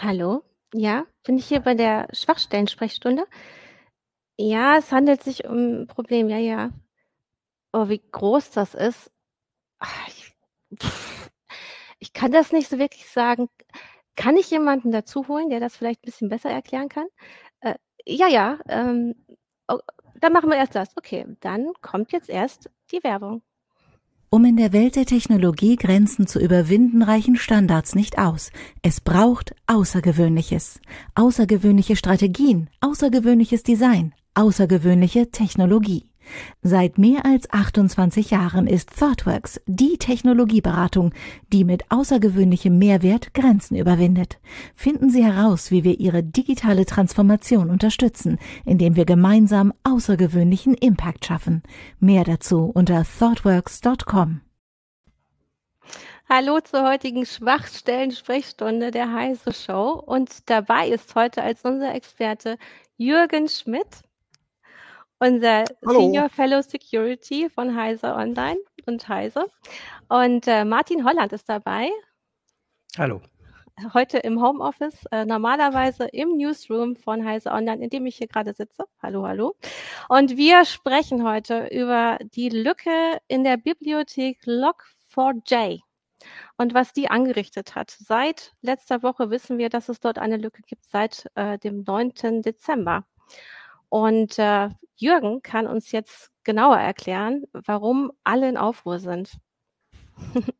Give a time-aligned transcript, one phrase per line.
[0.00, 0.42] Hallo?
[0.74, 3.26] Ja, bin ich hier bei der Schwachstellen-Sprechstunde?
[4.40, 6.70] Ja, es handelt sich um 'n Problem, ja, ja.
[7.72, 9.10] Oh, wie groß das ist?
[9.80, 10.34] Ah, ich
[12.00, 13.48] ich kann das nicht so wirklich sagen.
[14.16, 17.08] Kann ich jemanden dazu holen, der das vielleicht 'n bisschen besser erklären kann?
[18.10, 19.14] Ja, ja, ähm,
[19.68, 19.78] oh,
[20.20, 20.96] dann machen wir erst das.
[20.96, 23.42] Okay, dann kommt jetzt erst die Werbung.
[24.30, 28.50] Um in der Welt der Technologie Grenzen zu überwinden, reichen Standards nicht aus.
[28.82, 30.80] Es braucht Außergewöhnliches.
[31.14, 36.08] Außergewöhnliche Strategien, außergewöhnliches Design, außergewöhnliche Technologie.
[36.62, 41.12] Seit mehr als 28 Jahren ist ThoughtWorks die Technologieberatung,
[41.52, 44.38] die mit außergewöhnlichem Mehrwert Grenzen überwindet.
[44.74, 51.62] Finden Sie heraus, wie wir Ihre digitale Transformation unterstützen, indem wir gemeinsam außergewöhnlichen Impact schaffen.
[52.00, 54.40] Mehr dazu unter thoughtworks.com.
[56.30, 62.58] Hallo zur heutigen Schwachstellen-Sprechstunde der Heise Show und dabei ist heute als unser Experte
[62.98, 64.02] Jürgen Schmidt
[65.18, 66.00] unser Hallo.
[66.00, 69.46] Senior Fellow Security von Heise Online und Heise.
[70.08, 71.90] Und äh, Martin Holland ist dabei,
[72.96, 73.20] Hallo.
[73.94, 78.54] heute im Homeoffice, äh, normalerweise im Newsroom von Heise Online, in dem ich hier gerade
[78.54, 78.84] sitze.
[79.02, 79.56] Hallo, hallo.
[80.08, 85.80] Und wir sprechen heute über die Lücke in der Bibliothek Log4j
[86.56, 87.90] und was die angerichtet hat.
[87.90, 92.42] Seit letzter Woche wissen wir, dass es dort eine Lücke gibt, seit äh, dem 9.
[92.42, 93.04] Dezember.
[93.88, 99.38] Und äh, Jürgen kann uns jetzt genauer erklären, warum alle in Aufruhr sind.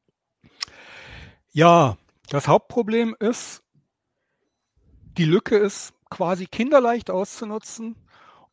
[1.50, 1.96] Ja,
[2.28, 3.64] das Hauptproblem ist,
[5.16, 7.96] die Lücke ist quasi kinderleicht auszunutzen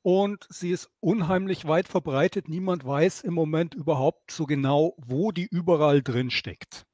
[0.01, 2.47] und sie ist unheimlich weit verbreitet.
[2.47, 6.87] Niemand weiß im Moment überhaupt so genau, wo die überall drin steckt.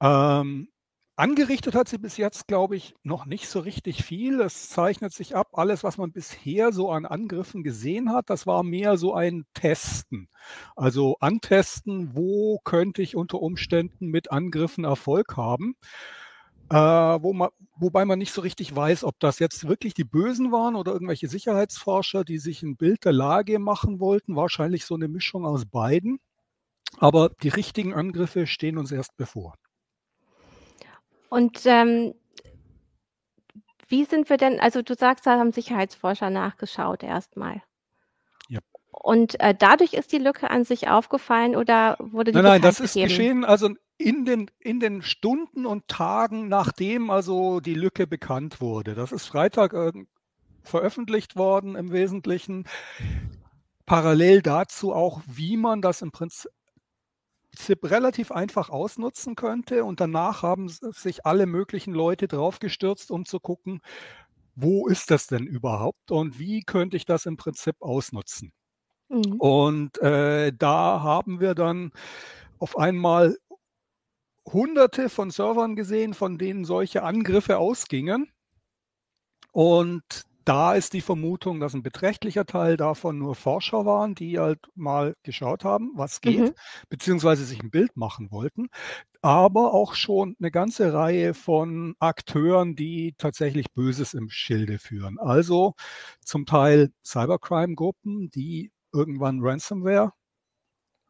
[0.00, 0.71] Ähm,
[1.22, 4.40] Angerichtet hat sie bis jetzt, glaube ich, noch nicht so richtig viel.
[4.40, 8.64] Es zeichnet sich ab, alles, was man bisher so an Angriffen gesehen hat, das war
[8.64, 10.28] mehr so ein Testen.
[10.74, 15.76] Also antesten, wo könnte ich unter Umständen mit Angriffen Erfolg haben.
[16.70, 20.50] Äh, wo man, wobei man nicht so richtig weiß, ob das jetzt wirklich die Bösen
[20.50, 24.34] waren oder irgendwelche Sicherheitsforscher, die sich ein Bild der Lage machen wollten.
[24.34, 26.18] Wahrscheinlich so eine Mischung aus beiden.
[26.98, 29.54] Aber die richtigen Angriffe stehen uns erst bevor.
[31.32, 32.12] Und ähm,
[33.88, 37.62] wie sind wir denn, also du sagst, da haben Sicherheitsforscher nachgeschaut erstmal.
[38.50, 38.60] Ja.
[38.90, 42.80] Und äh, dadurch ist die Lücke an sich aufgefallen oder wurde die Nein, nein, das
[42.80, 43.08] ist gegeben?
[43.08, 48.94] geschehen, also in den, in den Stunden und Tagen, nachdem also die Lücke bekannt wurde.
[48.94, 49.90] Das ist Freitag äh,
[50.60, 52.66] veröffentlicht worden im Wesentlichen.
[53.86, 56.50] Parallel dazu auch, wie man das im Prinzip
[57.52, 59.84] Prinzip relativ einfach ausnutzen könnte.
[59.84, 63.80] Und danach haben sich alle möglichen Leute draufgestürzt, um zu gucken,
[64.54, 68.52] wo ist das denn überhaupt und wie könnte ich das im Prinzip ausnutzen.
[69.08, 69.36] Mhm.
[69.38, 71.92] Und äh, da haben wir dann
[72.58, 73.36] auf einmal
[74.46, 78.30] hunderte von Servern gesehen, von denen solche Angriffe ausgingen.
[79.52, 80.02] Und
[80.44, 85.14] da ist die Vermutung, dass ein beträchtlicher Teil davon nur Forscher waren, die halt mal
[85.22, 86.54] geschaut haben, was geht, Mhm.
[86.88, 88.68] beziehungsweise sich ein Bild machen wollten,
[89.22, 95.18] aber auch schon eine ganze Reihe von Akteuren, die tatsächlich Böses im Schilde führen.
[95.18, 95.74] Also
[96.24, 100.12] zum Teil Cybercrime-Gruppen, die irgendwann Ransomware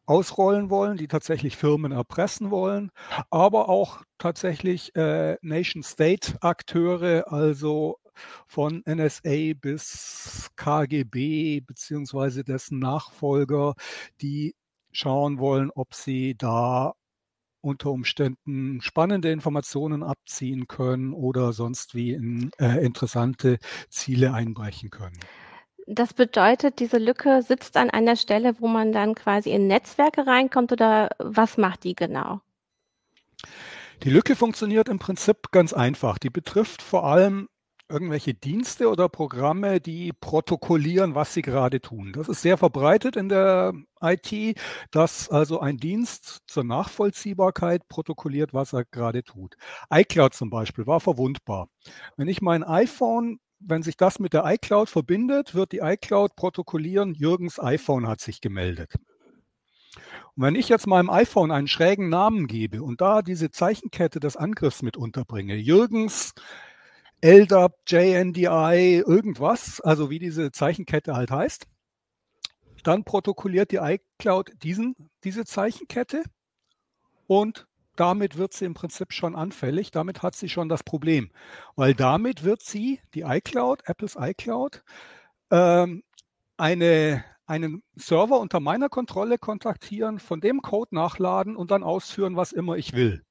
[0.05, 2.91] ausrollen wollen, die tatsächlich Firmen erpressen wollen,
[3.29, 7.97] aber auch tatsächlich äh, Nation-State-Akteure, also
[8.47, 13.75] von NSA bis KGB beziehungsweise dessen Nachfolger,
[14.21, 14.55] die
[14.91, 16.93] schauen wollen, ob sie da
[17.61, 23.57] unter Umständen spannende Informationen abziehen können oder sonst wie in äh, interessante
[23.89, 25.17] Ziele einbrechen können.
[25.87, 30.71] Das bedeutet, diese Lücke sitzt an einer Stelle, wo man dann quasi in Netzwerke reinkommt
[30.71, 32.41] oder was macht die genau?
[34.03, 36.17] Die Lücke funktioniert im Prinzip ganz einfach.
[36.17, 37.47] Die betrifft vor allem
[37.93, 42.11] irgendwelche Dienste oder Programme, die protokollieren, was sie gerade tun.
[42.13, 44.57] Das ist sehr verbreitet in der IT,
[44.91, 49.55] dass also ein Dienst zur Nachvollziehbarkeit protokolliert, was er gerade tut.
[49.93, 51.69] iCloud zum Beispiel war verwundbar.
[52.17, 57.13] Wenn ich mein iPhone wenn sich das mit der iCloud verbindet, wird die iCloud protokollieren,
[57.13, 58.95] Jürgens iPhone hat sich gemeldet.
[60.35, 64.35] Und wenn ich jetzt meinem iPhone einen schrägen Namen gebe und da diese Zeichenkette des
[64.35, 66.33] Angriffs mit unterbringe, Jürgens
[67.23, 71.67] LDAP, JNDI, irgendwas, also wie diese Zeichenkette halt heißt.
[72.83, 74.93] Dann protokolliert die iCloud diesen,
[75.23, 76.23] diese Zeichenkette
[77.25, 77.65] und
[77.95, 79.91] damit wird sie im Prinzip schon anfällig.
[79.91, 81.31] Damit hat sie schon das Problem,
[81.77, 84.83] weil damit wird sie, die iCloud, Apples iCloud,
[85.49, 86.03] ähm,
[86.57, 92.51] eine, einen Server unter meiner Kontrolle kontaktieren, von dem Code nachladen und dann ausführen, was
[92.51, 93.23] immer ich will.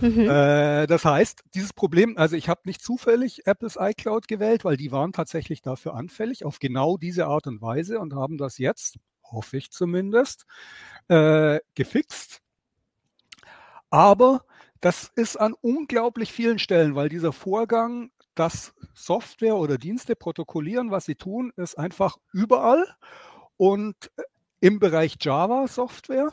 [0.00, 0.28] Mhm.
[0.28, 4.92] Äh, das heißt, dieses Problem, also ich habe nicht zufällig Apples iCloud gewählt, weil die
[4.92, 9.56] waren tatsächlich dafür anfällig, auf genau diese Art und Weise und haben das jetzt, hoffe
[9.56, 10.44] ich zumindest,
[11.08, 12.40] äh, gefixt.
[13.90, 14.44] Aber
[14.80, 21.06] das ist an unglaublich vielen Stellen, weil dieser Vorgang, dass Software oder Dienste protokollieren, was
[21.06, 22.84] sie tun, ist einfach überall.
[23.56, 24.10] Und
[24.60, 26.32] im Bereich Java-Software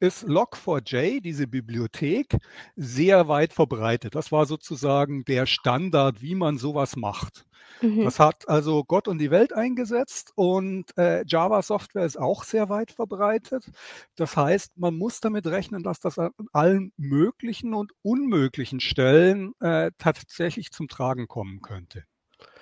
[0.00, 2.36] ist Log4j, diese Bibliothek,
[2.76, 4.14] sehr weit verbreitet.
[4.14, 7.46] Das war sozusagen der Standard, wie man sowas macht.
[7.82, 8.04] Mhm.
[8.04, 12.90] Das hat also Gott und die Welt eingesetzt und äh, Java-Software ist auch sehr weit
[12.90, 13.70] verbreitet.
[14.16, 19.92] Das heißt, man muss damit rechnen, dass das an allen möglichen und unmöglichen Stellen äh,
[19.98, 22.04] tatsächlich zum Tragen kommen könnte.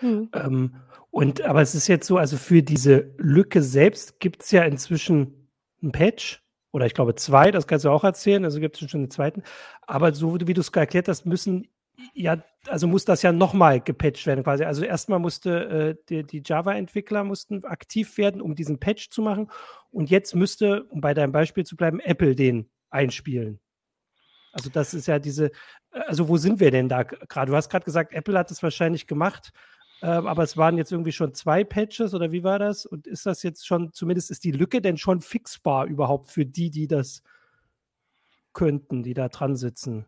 [0.01, 0.29] Mhm.
[0.33, 0.77] Ähm,
[1.11, 5.49] und aber es ist jetzt so, also für diese Lücke selbst gibt es ja inzwischen
[5.83, 6.43] ein Patch
[6.73, 9.43] oder ich glaube zwei, das kannst du auch erzählen, also gibt es schon einen zweiten.
[9.87, 11.69] Aber so wie du es erklärt hast, müssen
[12.15, 14.65] ja, also muss das ja nochmal gepatcht werden quasi.
[14.65, 19.51] Also erstmal musste äh, die, die Java-Entwickler mussten aktiv werden, um diesen Patch zu machen.
[19.91, 23.61] Und jetzt müsste, um bei deinem Beispiel zu bleiben, Apple den einspielen.
[24.53, 25.47] Also das ist ja diese,
[25.93, 27.51] äh, also wo sind wir denn da gerade?
[27.51, 29.53] Du hast gerade gesagt, Apple hat es wahrscheinlich gemacht,
[30.07, 32.87] aber es waren jetzt irgendwie schon zwei Patches oder wie war das?
[32.87, 36.71] Und ist das jetzt schon, zumindest ist die Lücke denn schon fixbar überhaupt für die,
[36.71, 37.23] die das
[38.53, 40.07] könnten, die da dran sitzen?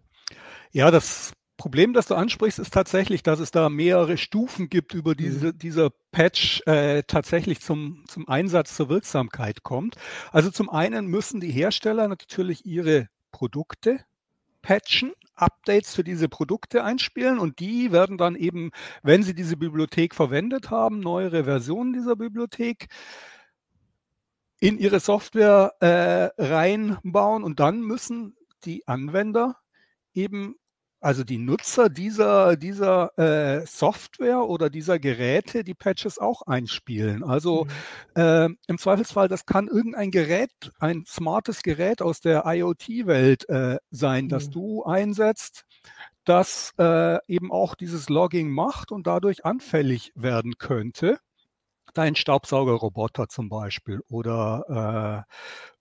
[0.73, 5.15] Ja, das Problem, das du ansprichst, ist tatsächlich, dass es da mehrere Stufen gibt, über
[5.15, 5.59] diese mhm.
[5.59, 9.97] dieser Patch äh, tatsächlich zum, zum Einsatz, zur Wirksamkeit kommt.
[10.33, 13.99] Also zum einen müssen die Hersteller natürlich ihre Produkte
[14.63, 18.71] patchen, Updates für diese Produkte einspielen und die werden dann eben,
[19.03, 22.89] wenn sie diese Bibliothek verwendet haben, neuere Versionen dieser Bibliothek
[24.61, 29.57] in ihre Software äh, reinbauen und dann müssen die Anwender
[30.13, 30.57] eben
[31.01, 37.25] also die Nutzer dieser, dieser äh, Software oder dieser Geräte die Patches auch einspielen.
[37.25, 37.65] Also
[38.15, 38.23] mhm.
[38.23, 44.27] äh, im Zweifelsfall, das kann irgendein Gerät, ein smartes Gerät aus der IoT-Welt äh, sein,
[44.27, 44.29] mhm.
[44.29, 45.65] das du einsetzt,
[46.25, 51.19] das äh, eben auch dieses Logging macht und dadurch anfällig werden könnte
[51.95, 55.27] dein Staubsaugerroboter zum Beispiel oder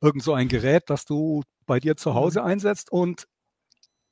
[0.01, 2.47] äh, irgend so ein Gerät, das du bei dir zu Hause mhm.
[2.47, 3.27] einsetzt und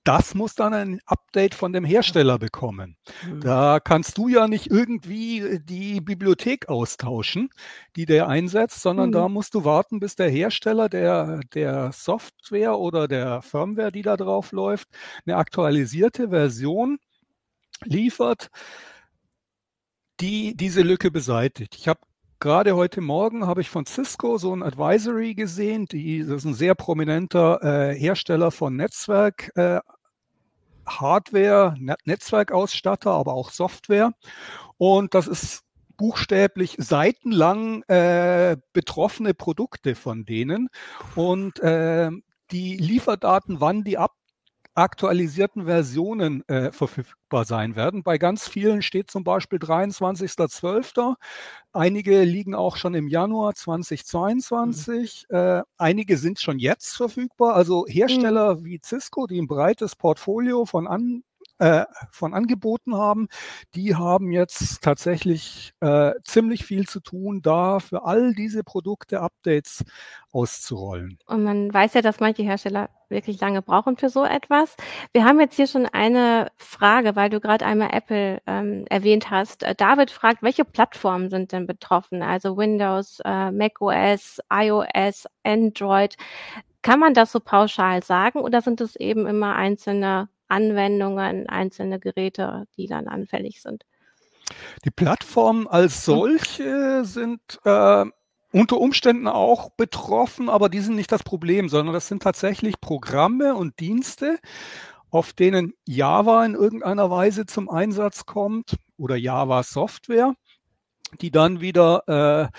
[0.07, 2.95] das muss dann ein Update von dem Hersteller bekommen.
[3.25, 3.41] Mhm.
[3.41, 7.49] Da kannst du ja nicht irgendwie die Bibliothek austauschen,
[7.97, 9.13] die der einsetzt, sondern mhm.
[9.13, 14.15] da musst du warten, bis der Hersteller der, der Software oder der Firmware, die da
[14.15, 14.87] drauf läuft,
[15.25, 16.99] eine aktualisierte Version
[17.83, 18.49] liefert,
[20.21, 21.75] die diese Lücke beseitigt.
[21.75, 21.99] Ich habe
[22.39, 25.87] Gerade heute Morgen habe ich von Cisco so ein Advisory gesehen.
[25.87, 29.79] Die, das ist ein sehr prominenter äh, Hersteller von Netzwerk, äh,
[30.87, 31.75] Hardware,
[32.05, 34.13] Netzwerkausstatter, aber auch Software.
[34.77, 35.63] Und das ist
[35.97, 40.69] buchstäblich seitenlang äh, betroffene Produkte von denen.
[41.15, 42.11] Und äh,
[42.51, 44.13] die Lieferdaten, wann die ab
[44.77, 48.03] aktualisierten Versionen äh, verfügbar sein werden.
[48.03, 51.15] Bei ganz vielen steht zum Beispiel 23.12.
[51.73, 55.25] Einige liegen auch schon im Januar 2022.
[55.29, 55.35] Mhm.
[55.35, 57.55] Äh, einige sind schon jetzt verfügbar.
[57.55, 58.65] Also Hersteller mhm.
[58.65, 61.23] wie Cisco, die ein breites Portfolio von an
[61.59, 63.27] äh, von Angeboten haben,
[63.75, 69.83] die haben jetzt tatsächlich äh, ziemlich viel zu tun, da für all diese Produkte Updates
[70.31, 71.17] auszurollen.
[71.25, 74.75] Und man weiß ja, dass manche Hersteller wirklich lange brauchen für so etwas.
[75.13, 79.63] Wir haben jetzt hier schon eine Frage, weil du gerade einmal Apple ähm, erwähnt hast.
[79.63, 82.21] Äh, David fragt, welche Plattformen sind denn betroffen?
[82.21, 86.17] Also Windows, äh, macOS, iOS, Android.
[86.81, 92.65] Kann man das so pauschal sagen oder sind es eben immer einzelne Anwendungen, einzelne Geräte,
[92.77, 93.83] die dann anfällig sind.
[94.85, 98.05] Die Plattformen als solche sind äh,
[98.51, 103.55] unter Umständen auch betroffen, aber die sind nicht das Problem, sondern das sind tatsächlich Programme
[103.55, 104.39] und Dienste,
[105.09, 110.33] auf denen Java in irgendeiner Weise zum Einsatz kommt oder Java Software,
[111.21, 112.03] die dann wieder
[112.51, 112.57] äh,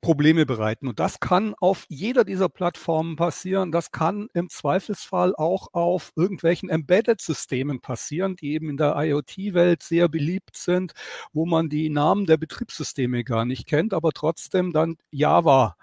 [0.00, 0.88] Probleme bereiten.
[0.88, 3.70] Und das kann auf jeder dieser Plattformen passieren.
[3.70, 10.08] Das kann im Zweifelsfall auch auf irgendwelchen Embedded-Systemen passieren, die eben in der IoT-Welt sehr
[10.08, 10.92] beliebt sind,
[11.32, 15.76] wo man die Namen der Betriebssysteme gar nicht kennt, aber trotzdem dann Java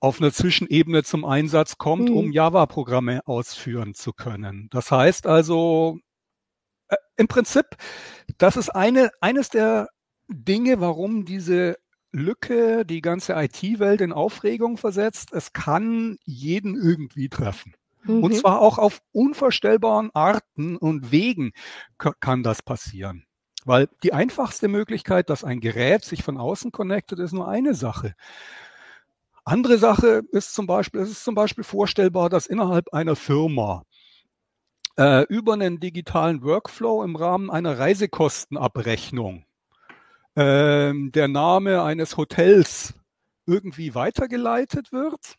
[0.00, 2.16] auf einer Zwischenebene zum Einsatz kommt, mhm.
[2.16, 4.68] um Java-Programme ausführen zu können.
[4.70, 5.98] Das heißt also,
[6.88, 7.66] äh, im Prinzip,
[8.38, 9.88] das ist eine, eines der
[10.28, 11.76] Dinge, warum diese
[12.12, 15.32] Lücke die ganze IT-Welt in Aufregung versetzt.
[15.32, 17.74] Es kann jeden irgendwie treffen.
[18.04, 18.24] Mhm.
[18.24, 21.52] Und zwar auch auf unvorstellbaren Arten und Wegen
[22.20, 23.24] kann das passieren.
[23.64, 28.14] Weil die einfachste Möglichkeit, dass ein Gerät sich von außen connectet, ist nur eine Sache.
[29.44, 33.84] Andere Sache ist zum Beispiel, es ist zum Beispiel vorstellbar, dass innerhalb einer Firma
[34.96, 39.44] äh, über einen digitalen Workflow im Rahmen einer Reisekostenabrechnung
[40.34, 42.94] äh, der Name eines Hotels
[43.46, 45.36] irgendwie weitergeleitet wird.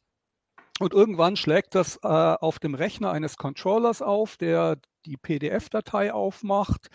[0.79, 6.89] Und irgendwann schlägt das äh, auf dem Rechner eines Controllers auf, der die PDF-Datei aufmacht.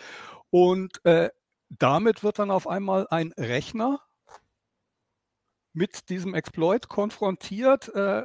[0.49, 1.29] Und äh,
[1.69, 3.99] damit wird dann auf einmal ein Rechner
[5.73, 8.23] mit diesem Exploit konfrontiert, äh,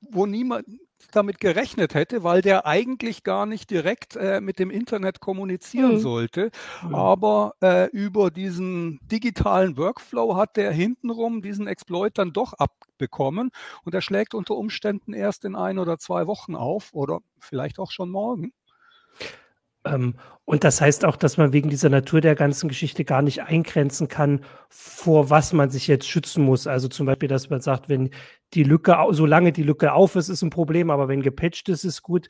[0.00, 0.66] wo niemand
[1.12, 6.00] damit gerechnet hätte, weil der eigentlich gar nicht direkt äh, mit dem Internet kommunizieren mhm.
[6.00, 6.50] sollte.
[6.82, 6.94] Mhm.
[6.94, 13.50] Aber äh, über diesen digitalen Workflow hat der hintenrum diesen Exploit dann doch abbekommen
[13.84, 17.90] und er schlägt unter Umständen erst in ein oder zwei Wochen auf oder vielleicht auch
[17.90, 18.52] schon morgen.
[19.84, 23.42] Ähm, und das heißt auch, dass man wegen dieser Natur der ganzen Geschichte gar nicht
[23.42, 26.66] eingrenzen kann, vor was man sich jetzt schützen muss.
[26.66, 28.10] Also zum Beispiel, dass man sagt, wenn
[28.54, 32.02] die Lücke, solange die Lücke auf ist, ist ein Problem, aber wenn gepatcht ist, ist
[32.02, 32.28] gut.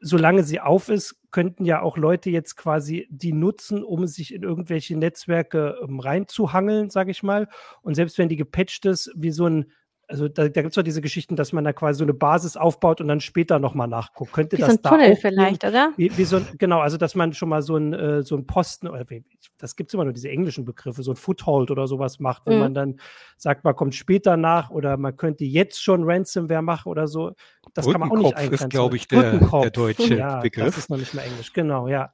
[0.00, 4.42] Solange sie auf ist, könnten ja auch Leute jetzt quasi die nutzen, um sich in
[4.42, 7.48] irgendwelche Netzwerke ähm, reinzuhangeln, sage ich mal.
[7.82, 9.72] Und selbst wenn die gepatcht ist, wie so ein
[10.12, 12.58] also da, da gibt es doch diese Geschichten, dass man da quasi so eine Basis
[12.58, 14.30] aufbaut und dann später nochmal nachguckt.
[14.32, 15.92] Könnte wie das so ein da Tunnel vielleicht, oder?
[15.96, 18.46] Wie, wie so ein, genau, also dass man schon mal so ein, äh, so ein
[18.46, 19.24] Posten, oder wie,
[19.56, 22.52] das gibt es immer nur diese englischen Begriffe, so ein Foothold oder sowas macht, wo
[22.52, 22.58] mhm.
[22.58, 23.00] man dann
[23.38, 27.32] sagt, man kommt später nach oder man könnte jetzt schon Ransomware machen oder so.
[27.72, 28.66] Das kann man auch nicht eingrenzen.
[28.66, 30.66] ist, glaube ich, der, der deutsche ja, Begriff.
[30.66, 32.12] Das ist noch nicht mehr Englisch, genau, ja.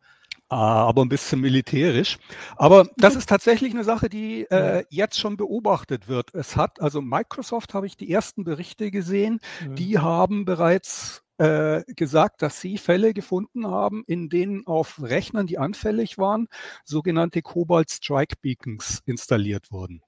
[0.50, 2.18] Ah, aber ein bisschen militärisch.
[2.56, 6.34] Aber das ist tatsächlich eine Sache, die äh, jetzt schon beobachtet wird.
[6.34, 12.40] Es hat, also Microsoft habe ich die ersten Berichte gesehen, die haben bereits äh, gesagt,
[12.42, 16.48] dass sie Fälle gefunden haben, in denen auf Rechnern, die anfällig waren,
[16.84, 20.02] sogenannte Cobalt Strike Beacons installiert wurden.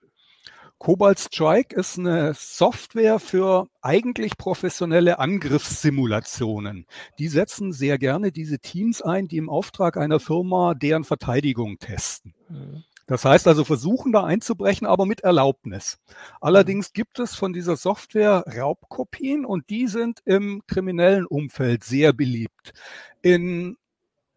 [0.81, 6.87] Cobalt Strike ist eine Software für eigentlich professionelle Angriffssimulationen.
[7.19, 12.35] Die setzen sehr gerne diese Teams ein, die im Auftrag einer Firma deren Verteidigung testen.
[12.49, 12.85] Mhm.
[13.07, 15.99] Das heißt also versuchen da einzubrechen, aber mit Erlaubnis.
[16.41, 22.73] Allerdings gibt es von dieser Software Raubkopien und die sind im kriminellen Umfeld sehr beliebt.
[23.21, 23.77] In,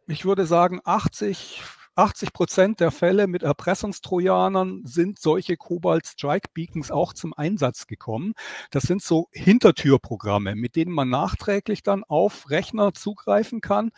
[0.08, 1.62] ich würde sagen, 80,
[1.96, 8.34] 80 Prozent der Fälle mit Erpressungstrojanern sind solche Cobalt Strike Beacons auch zum Einsatz gekommen.
[8.72, 13.92] Das sind so Hintertürprogramme, mit denen man nachträglich dann auf Rechner zugreifen kann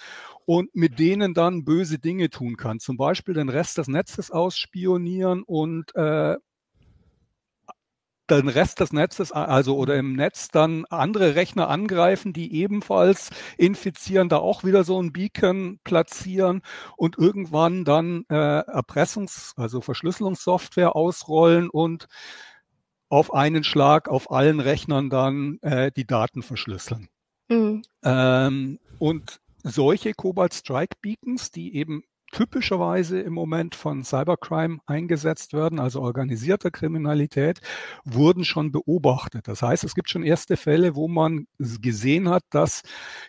[0.46, 2.80] und mit denen dann böse Dinge tun kann.
[2.80, 6.36] Zum Beispiel den Rest des Netzes ausspionieren und äh,
[8.30, 14.30] den Rest des Netzes, also oder im Netz dann andere Rechner angreifen, die ebenfalls infizieren,
[14.30, 16.62] da auch wieder so ein Beacon platzieren
[16.98, 22.08] und irgendwann dann äh, Erpressungs-, also Verschlüsselungssoftware ausrollen und
[23.10, 27.08] auf einen Schlag auf allen Rechnern dann äh, die Daten verschlüsseln.
[27.48, 27.84] Mhm.
[28.04, 32.04] Ähm, und solche Cobalt Strike Beacons, die eben
[32.36, 37.62] typischerweise im Moment von Cybercrime eingesetzt werden, also organisierter Kriminalität,
[38.04, 39.48] wurden schon beobachtet.
[39.48, 42.82] Das heißt, es gibt schon erste Fälle, wo man gesehen hat, dass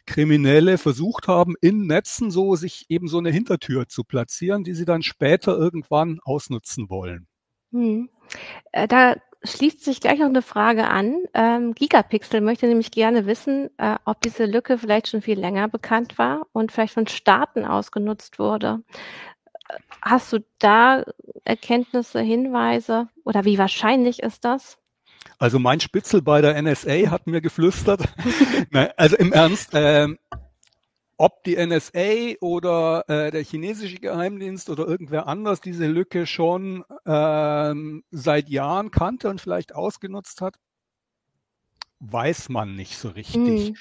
[0.07, 4.85] Kriminelle versucht haben, in Netzen so sich eben so eine Hintertür zu platzieren, die sie
[4.85, 7.29] dann später irgendwann ausnutzen wollen.
[7.71, 8.09] Hm.
[8.73, 11.25] Äh, da schließt sich gleich noch eine Frage an.
[11.35, 16.19] Ähm, Gigapixel möchte nämlich gerne wissen, äh, ob diese Lücke vielleicht schon viel länger bekannt
[16.19, 18.81] war und vielleicht von Staaten ausgenutzt wurde.
[19.69, 21.05] Äh, hast du da
[21.45, 24.79] Erkenntnisse, Hinweise oder wie wahrscheinlich ist das?
[25.39, 28.03] Also mein Spitzel bei der NSA hat mir geflüstert.
[28.71, 30.09] Nein, also im Ernst, äh,
[31.17, 38.05] ob die NSA oder äh, der chinesische Geheimdienst oder irgendwer anders diese Lücke schon ähm,
[38.11, 40.57] seit Jahren kannte und vielleicht ausgenutzt hat,
[42.01, 43.71] weiß man nicht so richtig.
[43.71, 43.77] Mhm.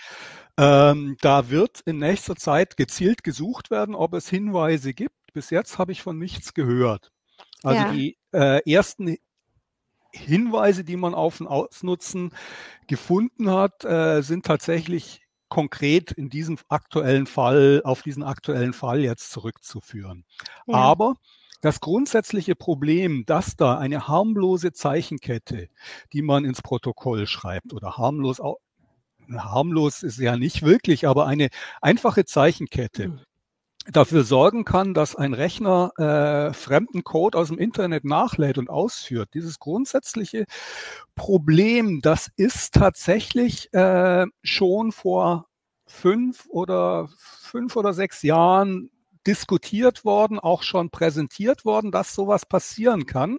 [0.57, 5.33] Ähm, da wird in nächster Zeit gezielt gesucht werden, ob es Hinweise gibt.
[5.33, 7.11] Bis jetzt habe ich von nichts gehört.
[7.61, 7.91] Also ja.
[7.91, 9.17] die äh, ersten
[10.13, 12.31] Hinweise, die man auf ein Ausnutzen
[12.87, 15.24] gefunden hat, äh, sind tatsächlich
[15.55, 20.25] konkret in diesem aktuellen Fall, auf diesen aktuellen Fall jetzt zurückzuführen.
[20.67, 20.75] Ja.
[20.75, 21.13] Aber
[21.61, 25.69] das grundsätzliche Problem, dass da eine harmlose Zeichenkette,
[26.11, 28.41] die man ins Protokoll schreibt oder harmlos,
[29.31, 31.47] harmlos ist ja nicht wirklich, aber eine
[31.81, 33.21] einfache Zeichenkette, hm
[33.85, 39.29] dafür sorgen kann, dass ein Rechner äh, fremden Code aus dem Internet nachlädt und ausführt.
[39.33, 40.45] Dieses grundsätzliche
[41.15, 45.47] Problem, das ist tatsächlich äh, schon vor
[45.85, 48.89] fünf oder fünf oder sechs Jahren
[49.27, 53.37] diskutiert worden, auch schon präsentiert worden, dass sowas passieren kann.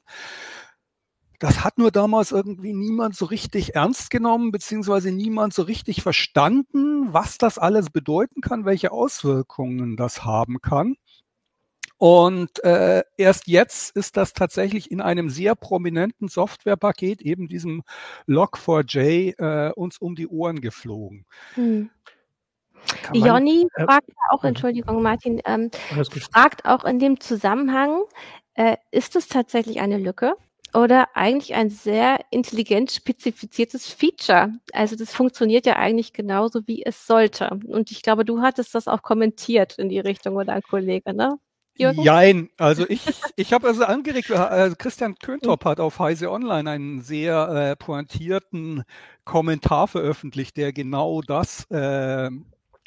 [1.38, 7.12] Das hat nur damals irgendwie niemand so richtig ernst genommen, beziehungsweise niemand so richtig verstanden,
[7.12, 10.96] was das alles bedeuten kann, welche Auswirkungen das haben kann.
[11.98, 17.82] Und äh, erst jetzt ist das tatsächlich in einem sehr prominenten Softwarepaket, eben diesem
[18.28, 21.24] Log4j, äh, uns um die Ohren geflogen.
[21.54, 21.90] Hm.
[23.12, 24.44] Jonny äh, fragt auch.
[24.44, 25.70] Entschuldigung, Martin, ähm,
[26.32, 28.02] fragt auch in dem Zusammenhang,
[28.54, 30.36] äh, ist es tatsächlich eine Lücke?
[30.76, 34.52] Oder eigentlich ein sehr intelligent spezifiziertes Feature.
[34.72, 37.58] Also das funktioniert ja eigentlich genauso, wie es sollte.
[37.66, 41.38] Und ich glaube, du hattest das auch kommentiert in die Richtung oder ein Kollege, ne?
[41.78, 42.02] Jürgen?
[42.02, 43.02] Jein, also ich,
[43.36, 48.84] ich habe also angeregt, äh, Christian Köntop hat auf Heise Online einen sehr äh, pointierten
[49.24, 52.30] Kommentar veröffentlicht, der genau das äh,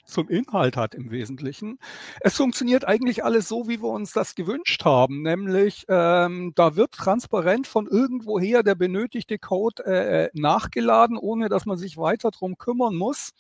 [0.10, 1.80] zum Inhalt hat im Wesentlichen.
[2.22, 6.92] Es funktioniert eigentlich alles so, wie wir uns das gewünscht haben, nämlich ähm, da wird
[6.92, 12.96] transparent von irgendwoher der benötigte Code äh, nachgeladen, ohne dass man sich weiter drum kümmern
[12.96, 13.32] muss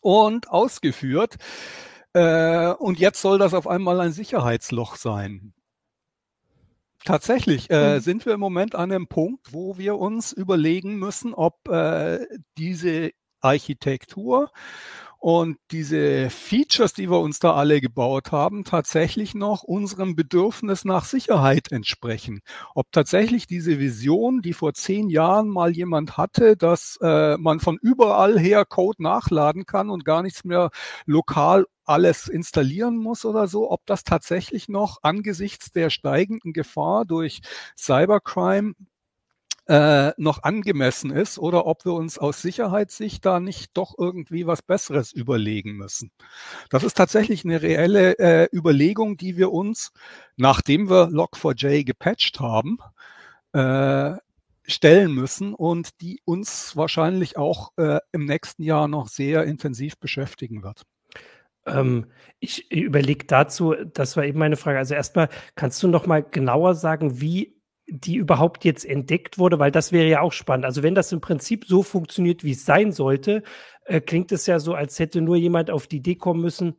[0.00, 1.36] und ausgeführt.
[2.12, 5.52] Äh, und jetzt soll das auf einmal ein Sicherheitsloch sein.
[7.04, 8.00] Tatsächlich äh, mhm.
[8.00, 12.26] sind wir im Moment an einem Punkt, wo wir uns überlegen müssen, ob äh,
[12.58, 14.50] diese Architektur
[15.20, 21.04] und diese Features, die wir uns da alle gebaut haben, tatsächlich noch unserem Bedürfnis nach
[21.04, 22.40] Sicherheit entsprechen.
[22.74, 27.78] Ob tatsächlich diese Vision, die vor zehn Jahren mal jemand hatte, dass äh, man von
[27.82, 30.70] überall her Code nachladen kann und gar nichts mehr
[31.04, 37.40] lokal alles installieren muss oder so, ob das tatsächlich noch angesichts der steigenden Gefahr durch
[37.76, 38.74] Cybercrime
[39.68, 44.62] äh, noch angemessen ist oder ob wir uns aus Sicherheitssicht da nicht doch irgendwie was
[44.62, 46.10] Besseres überlegen müssen.
[46.70, 49.92] Das ist tatsächlich eine reelle äh, Überlegung, die wir uns,
[50.36, 52.78] nachdem wir Log4j gepatcht haben,
[53.52, 54.16] äh,
[54.66, 60.62] stellen müssen und die uns wahrscheinlich auch äh, im nächsten Jahr noch sehr intensiv beschäftigen
[60.62, 60.82] wird.
[61.66, 62.06] Ähm,
[62.40, 64.78] ich überlege dazu, das war eben meine Frage.
[64.78, 67.57] Also erstmal, kannst du noch mal genauer sagen, wie
[67.90, 70.66] die überhaupt jetzt entdeckt wurde, weil das wäre ja auch spannend.
[70.66, 73.42] Also wenn das im Prinzip so funktioniert, wie es sein sollte,
[73.84, 76.76] äh, klingt es ja so, als hätte nur jemand auf die Idee kommen müssen,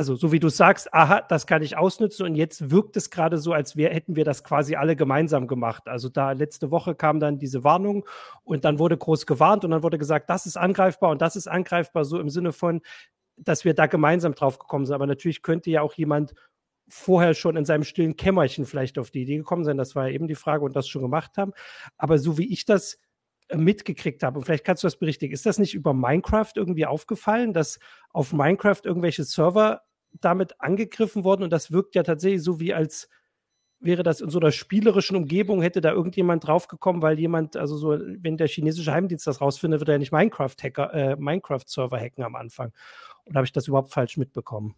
[0.00, 3.36] also so wie du sagst, aha, das kann ich ausnutzen und jetzt wirkt es gerade
[3.36, 5.88] so, als wär, hätten wir das quasi alle gemeinsam gemacht.
[5.88, 8.06] Also da letzte Woche kam dann diese Warnung
[8.42, 11.48] und dann wurde groß gewarnt und dann wurde gesagt, das ist angreifbar und das ist
[11.48, 12.80] angreifbar, so im Sinne von,
[13.36, 14.94] dass wir da gemeinsam drauf gekommen sind.
[14.94, 16.32] Aber natürlich könnte ja auch jemand
[16.90, 19.76] vorher schon in seinem stillen Kämmerchen vielleicht auf die Idee gekommen sein.
[19.76, 21.52] Das war ja eben die Frage und das schon gemacht haben.
[21.96, 22.98] Aber so wie ich das
[23.48, 26.86] äh, mitgekriegt habe, und vielleicht kannst du das berichtigen, ist das nicht über Minecraft irgendwie
[26.86, 27.78] aufgefallen, dass
[28.10, 29.82] auf Minecraft irgendwelche Server
[30.20, 33.08] damit angegriffen wurden und das wirkt ja tatsächlich so wie als
[33.80, 37.98] wäre das in so einer spielerischen Umgebung, hätte da irgendjemand draufgekommen, weil jemand, also so,
[37.98, 42.36] wenn der chinesische Heimdienst das rausfindet, wird er ja nicht Minecraft-Hacker, äh, Minecraft-Server hacken am
[42.36, 42.72] Anfang.
[43.24, 44.74] Oder habe ich das überhaupt falsch mitbekommen?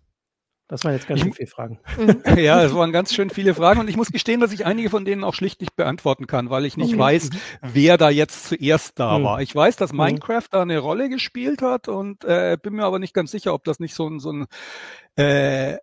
[0.72, 1.78] Das waren jetzt ganz schön viele Fragen.
[1.98, 2.38] Mhm.
[2.38, 5.04] ja, es waren ganz schön viele Fragen und ich muss gestehen, dass ich einige von
[5.04, 6.98] denen auch schlicht nicht beantworten kann, weil ich nicht okay.
[6.98, 7.36] weiß, mhm.
[7.60, 9.24] wer da jetzt zuerst da mhm.
[9.24, 9.42] war.
[9.42, 13.12] Ich weiß, dass Minecraft da eine Rolle gespielt hat und äh, bin mir aber nicht
[13.12, 14.46] ganz sicher, ob das nicht so ein, so ein
[15.16, 15.76] äh,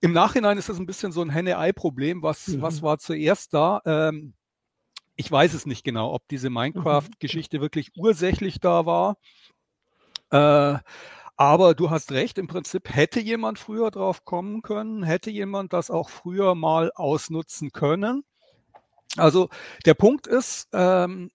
[0.00, 2.22] im Nachhinein ist das ein bisschen so ein Henne-Ei-Problem.
[2.22, 2.62] Was, mhm.
[2.62, 3.82] was war zuerst da?
[3.84, 4.32] Ähm,
[5.16, 9.18] ich weiß es nicht genau, ob diese Minecraft-Geschichte wirklich ursächlich da war.
[10.30, 10.78] Äh,
[11.36, 15.90] aber du hast recht, im Prinzip hätte jemand früher drauf kommen können, hätte jemand das
[15.90, 18.24] auch früher mal ausnutzen können.
[19.16, 19.48] Also
[19.84, 21.30] der Punkt ist, ähm,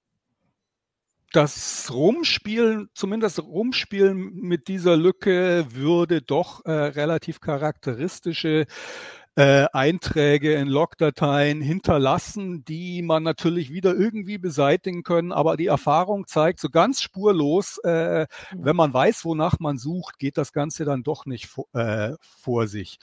[1.31, 8.65] das Rumspielen, zumindest Rumspielen mit dieser Lücke würde doch äh, relativ charakteristische
[9.39, 15.32] äh, Einträge in Logdateien hinterlassen, die man natürlich wieder irgendwie beseitigen können.
[15.32, 18.25] Aber die Erfahrung zeigt, so ganz spurlos, äh, mhm.
[18.65, 22.99] wenn man weiß, wonach man sucht, geht das Ganze dann doch nicht äh, vor sich.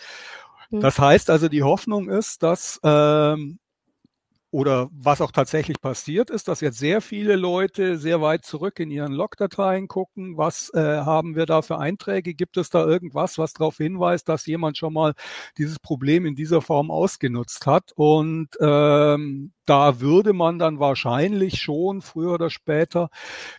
[0.68, 0.80] Mhm.
[0.80, 3.58] Das heißt also, die Hoffnung ist, dass ähm,
[4.56, 8.90] oder was auch tatsächlich passiert ist, dass jetzt sehr viele Leute sehr weit zurück in
[8.90, 13.52] ihren Logdateien gucken, was äh, haben wir da für Einträge, gibt es da irgendwas, was
[13.52, 15.12] darauf hinweist, dass jemand schon mal
[15.58, 22.00] dieses Problem in dieser Form ausgenutzt hat und ähm, da würde man dann wahrscheinlich schon
[22.00, 23.10] früher oder später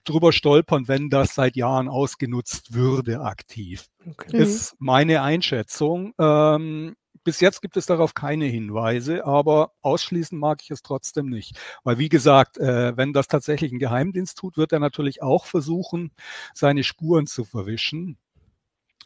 [0.04, 3.86] drüber stolpern, wenn das seit Jahren ausgenutzt würde aktiv.
[4.10, 4.38] Okay.
[4.38, 6.16] Ist meine Einschätzung.
[6.18, 6.96] Ähm,
[7.28, 11.60] bis jetzt gibt es darauf keine Hinweise, aber ausschließen mag ich es trotzdem nicht.
[11.84, 16.14] Weil wie gesagt, äh, wenn das tatsächlich ein Geheimdienst tut, wird er natürlich auch versuchen,
[16.54, 18.18] seine Spuren zu verwischen.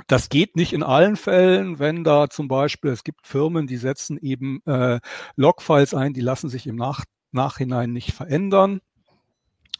[0.05, 4.19] Das geht nicht in allen Fällen, wenn da zum Beispiel, es gibt Firmen, die setzen
[4.19, 4.99] eben äh,
[5.35, 8.81] Logfiles ein, die lassen sich im Nach Nachhinein nicht verändern.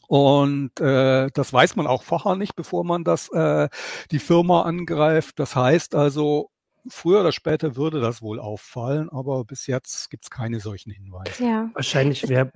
[0.08, 3.70] Und äh, das weiß man auch vorher nicht, bevor man das äh,
[4.10, 5.38] die Firma angreift.
[5.38, 6.50] Das heißt also,
[6.88, 11.44] früher oder später würde das wohl auffallen, aber bis jetzt gibt es keine solchen Hinweise.
[11.44, 11.70] Ja.
[11.74, 12.52] Wahrscheinlich wäre,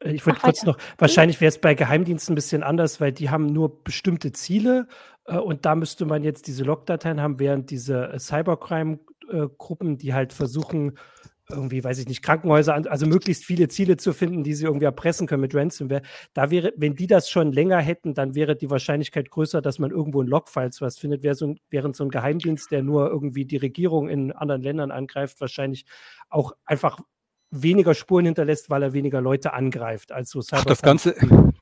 [0.00, 3.30] äh, ich würde kurz noch, wahrscheinlich wäre es bei Geheimdiensten ein bisschen anders, weil die
[3.30, 4.88] haben nur bestimmte Ziele
[5.26, 10.14] äh, und da müsste man jetzt diese Logdateien haben, während diese äh, Cybercrime-Gruppen, äh, die
[10.14, 10.98] halt versuchen,
[11.50, 15.26] irgendwie, weiß ich nicht, Krankenhäuser, also möglichst viele Ziele zu finden, die sie irgendwie erpressen
[15.26, 16.02] können mit Ransomware.
[16.34, 19.90] Da wäre, wenn die das schon länger hätten, dann wäre die Wahrscheinlichkeit größer, dass man
[19.90, 21.22] irgendwo in Logfiles was findet.
[21.22, 24.90] Wäre so ein, während so ein Geheimdienst, der nur irgendwie die Regierung in anderen Ländern
[24.90, 25.86] angreift, wahrscheinlich
[26.28, 26.98] auch einfach
[27.50, 30.62] weniger Spuren hinterlässt, weil er weniger Leute angreift als so Cybercrime.
[30.62, 31.14] Ach, das Ganze,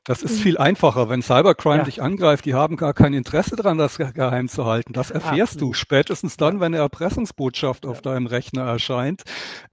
[0.05, 1.09] das ist viel einfacher.
[1.09, 1.83] Wenn Cybercrime ja.
[1.83, 4.93] dich angreift, die haben gar kein Interesse daran, das geheim zu halten.
[4.93, 7.91] Das erfährst ah, du spätestens dann, wenn eine Erpressungsbotschaft ja.
[7.91, 9.23] auf deinem Rechner erscheint,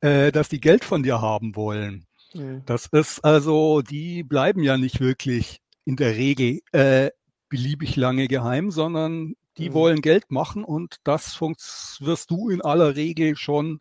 [0.00, 2.06] äh, dass die Geld von dir haben wollen.
[2.32, 2.62] Mhm.
[2.64, 7.10] Das ist also, die bleiben ja nicht wirklich in der Regel äh,
[7.50, 9.74] beliebig lange geheim, sondern die mhm.
[9.74, 13.80] wollen Geld machen und das wirst du in aller Regel schon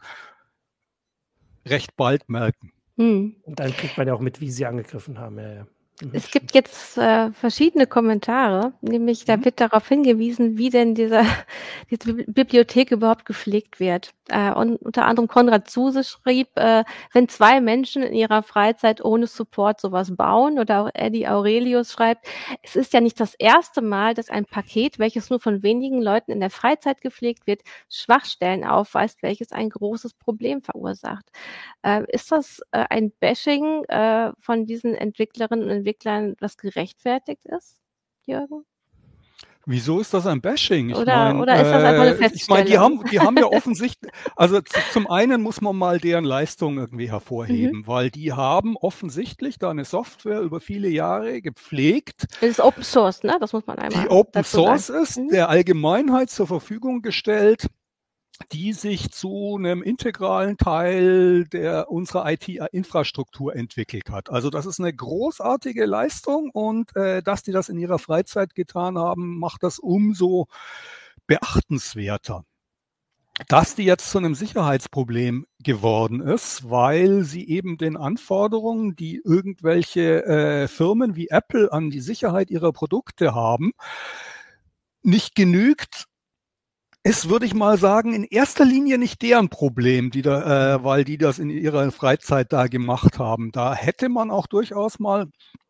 [1.66, 2.74] recht bald merken.
[2.98, 3.38] Hm.
[3.44, 5.40] Und dann kriegt man ja auch mit, wie sie angegriffen haben.
[5.40, 5.68] Ja, ja.
[6.02, 6.12] Mhm.
[6.14, 9.46] Es gibt jetzt äh, verschiedene Kommentare, nämlich da mhm.
[9.46, 11.26] wird darauf hingewiesen, wie denn dieser,
[11.92, 14.14] diese Bibliothek überhaupt gepflegt wird.
[14.32, 19.28] Äh, und unter anderem Konrad Zuse schrieb, äh, wenn zwei Menschen in ihrer Freizeit ohne
[19.28, 22.26] Support sowas bauen, oder auch Eddie Aurelius schreibt,
[22.64, 26.32] es ist ja nicht das erste Mal, dass ein Paket, welches nur von wenigen Leuten
[26.32, 31.26] in der Freizeit gepflegt wird, Schwachstellen aufweist, welches ein großes Problem verursacht.
[31.84, 37.78] Äh, ist das äh, ein Bashing äh, von diesen Entwicklerinnen und Entwicklern was gerechtfertigt ist,
[38.26, 38.66] Jürgen?
[39.66, 40.90] Wieso ist das ein Bashing?
[40.90, 42.36] Ich oder, mein, oder ist das einfach eine Feststellung?
[42.36, 44.60] Ich meine, die haben, die haben ja offensichtlich, also
[44.92, 47.88] zum einen muss man mal deren Leistung irgendwie hervorheben, mhm.
[47.88, 52.26] weil die haben offensichtlich da eine Software über viele Jahre gepflegt.
[52.42, 53.38] Das ist Open Source, ne?
[53.40, 54.04] Das muss man einmal.
[54.04, 55.04] Die Open Source sagen.
[55.04, 55.30] ist, mhm.
[55.30, 57.68] der Allgemeinheit zur Verfügung gestellt
[58.44, 64.30] die sich zu einem integralen Teil der unserer IT-Infrastruktur entwickelt hat.
[64.30, 68.98] Also das ist eine großartige Leistung und äh, dass die das in ihrer Freizeit getan
[68.98, 70.48] haben, macht das umso
[71.28, 72.44] beachtenswerter.
[73.48, 80.26] Dass die jetzt zu einem Sicherheitsproblem geworden ist, weil sie eben den Anforderungen, die irgendwelche
[80.26, 83.72] äh, Firmen wie Apple an die Sicherheit ihrer Produkte haben,
[85.04, 86.06] nicht genügt,
[87.04, 91.04] ist, würde ich mal sagen, in erster Linie nicht deren Problem, die da, äh, weil
[91.04, 93.52] die das in ihrer Freizeit da gemacht haben.
[93.52, 95.28] Da hätte man auch durchaus mal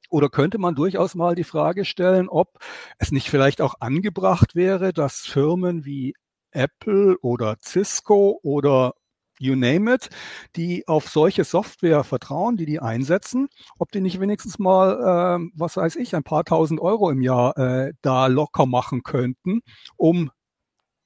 [0.10, 2.60] oder könnte man durchaus mal die Frage stellen, ob
[3.00, 6.16] es nicht vielleicht auch angebracht wäre, dass Firmen wie
[6.52, 8.94] Apple oder Cisco oder
[9.40, 10.10] you name it,
[10.58, 13.48] die auf solche Software vertrauen, die die einsetzen,
[13.80, 17.58] ob die nicht wenigstens mal, äh, was weiß ich, ein paar tausend Euro im Jahr
[17.58, 19.62] äh, da locker machen könnten,
[19.96, 20.30] um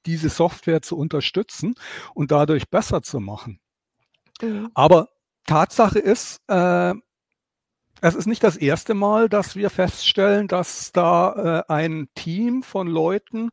[0.05, 1.75] diese Software zu unterstützen
[2.13, 3.59] und dadurch besser zu machen.
[4.41, 4.69] Mhm.
[4.73, 5.09] Aber
[5.45, 6.93] Tatsache ist, äh,
[8.01, 12.87] es ist nicht das erste Mal, dass wir feststellen, dass da äh, ein Team von
[12.87, 13.51] Leuten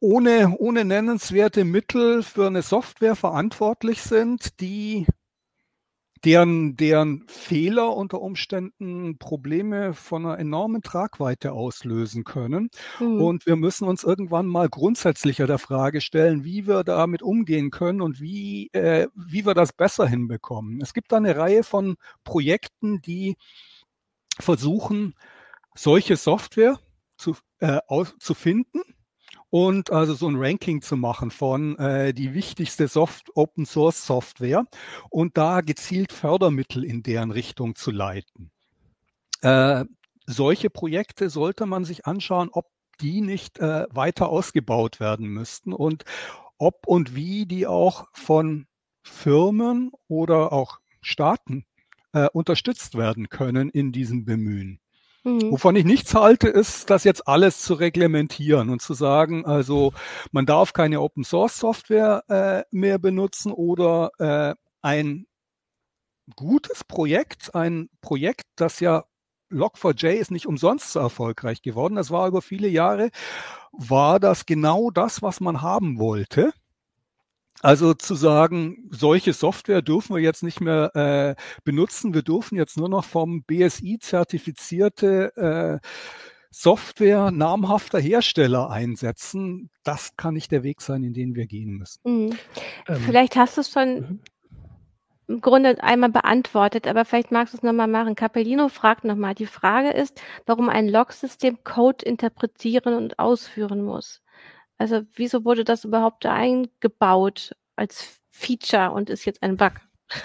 [0.00, 5.06] ohne, ohne nennenswerte Mittel für eine Software verantwortlich sind, die
[6.24, 12.70] deren, deren Fehler unter Umständen Probleme von einer enormen Tragweite auslösen können.
[12.98, 13.20] Mhm.
[13.20, 18.02] Und wir müssen uns irgendwann mal grundsätzlicher der Frage stellen, wie wir damit umgehen können
[18.02, 20.80] und wie, äh, wie wir das besser hinbekommen.
[20.82, 23.36] Es gibt da eine Reihe von Projekten, die
[24.38, 25.14] versuchen,
[25.74, 26.78] solche Software
[27.16, 28.80] zu, äh, aus, zu finden
[29.50, 34.64] und also so ein Ranking zu machen von äh, die wichtigste Soft Open Source Software
[35.10, 38.50] und da gezielt Fördermittel in deren Richtung zu leiten.
[39.42, 39.84] Äh,
[40.26, 42.66] solche Projekte sollte man sich anschauen, ob
[43.00, 46.04] die nicht äh, weiter ausgebaut werden müssten und
[46.58, 48.66] ob und wie die auch von
[49.02, 51.64] Firmen oder auch Staaten
[52.12, 54.80] äh, unterstützt werden können in diesem Bemühen.
[55.24, 55.52] Mhm.
[55.52, 59.92] Wovon ich nichts halte, ist, das jetzt alles zu reglementieren und zu sagen, also
[60.32, 65.26] man darf keine Open Source Software äh, mehr benutzen oder äh, ein
[66.36, 69.04] gutes Projekt, ein Projekt, das ja
[69.50, 71.96] Log4j ist nicht umsonst so erfolgreich geworden.
[71.96, 73.10] Das war über viele Jahre,
[73.72, 76.52] war das genau das, was man haben wollte.
[77.62, 82.14] Also zu sagen, solche Software dürfen wir jetzt nicht mehr äh, benutzen.
[82.14, 85.86] Wir dürfen jetzt nur noch vom BSI zertifizierte äh,
[86.50, 89.70] Software namhafter Hersteller einsetzen.
[89.84, 92.00] Das kann nicht der Weg sein, in den wir gehen müssen.
[92.04, 92.38] Mhm.
[92.88, 94.20] Ähm, vielleicht hast du es schon mhm.
[95.28, 98.16] im Grunde einmal beantwortet, aber vielleicht magst du es nochmal machen.
[98.16, 99.34] Capellino fragt nochmal.
[99.34, 104.22] Die Frage ist, warum ein Log-System Code interpretieren und ausführen muss.
[104.80, 109.72] Also wieso wurde das überhaupt eingebaut als Feature und ist jetzt ein Bug?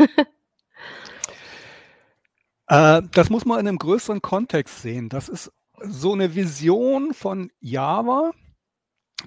[2.68, 5.10] äh, das muss man in einem größeren Kontext sehen.
[5.10, 8.32] Das ist so eine Vision von Java,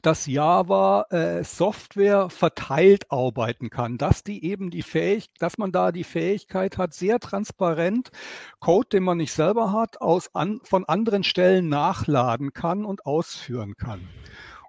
[0.01, 5.93] dass Java äh, Software verteilt arbeiten kann, dass die eben die Fähig dass man da
[5.93, 8.13] die Fähigkeit hat, sehr transparent
[8.61, 13.75] Code, den man nicht selber hat, aus an, von anderen Stellen nachladen kann und ausführen
[13.77, 14.09] kann.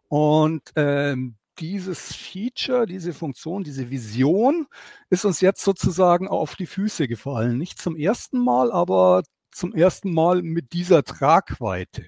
[0.09, 4.67] Und ähm, dieses Feature, diese Funktion, diese Vision
[5.09, 7.57] ist uns jetzt sozusagen auf die Füße gefallen.
[7.57, 12.07] Nicht zum ersten Mal, aber zum ersten Mal mit dieser Tragweite.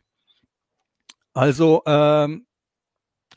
[1.33, 2.45] Also ähm,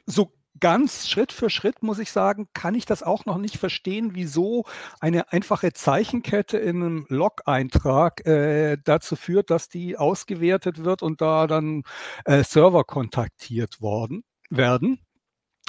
[0.06, 4.14] so ganz Schritt für Schritt, muss ich sagen, kann ich das auch noch nicht verstehen,
[4.14, 4.64] wieso
[5.00, 11.46] eine einfache Zeichenkette in einem Log-Eintrag äh, dazu führt, dass die ausgewertet wird und da
[11.46, 11.82] dann
[12.24, 14.98] äh, Server kontaktiert worden werden.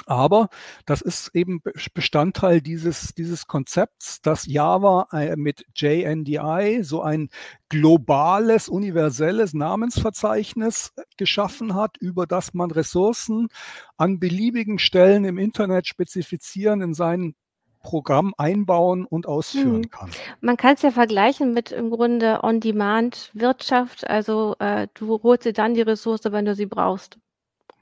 [0.08, 0.50] Aber
[0.84, 1.60] das ist eben
[1.92, 7.28] Bestandteil dieses, dieses Konzepts, dass Java äh, mit JNDI so ein
[7.68, 13.48] globales, universelles Namensverzeichnis geschaffen hat, über das man Ressourcen
[13.96, 17.34] an beliebigen Stellen im Internet spezifizieren in seinen
[17.82, 19.90] Programm einbauen und ausführen hm.
[19.90, 20.10] kann.
[20.40, 24.08] Man kann es ja vergleichen mit im Grunde On-Demand-Wirtschaft.
[24.08, 27.18] Also äh, du holst dir dann die Ressource, wenn du sie brauchst.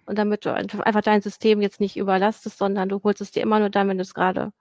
[0.07, 3.59] Und damit du einfach dein System jetzt nicht überlastest, sondern du holst es dir immer
[3.59, 4.53] nur dann, wenn du es gerade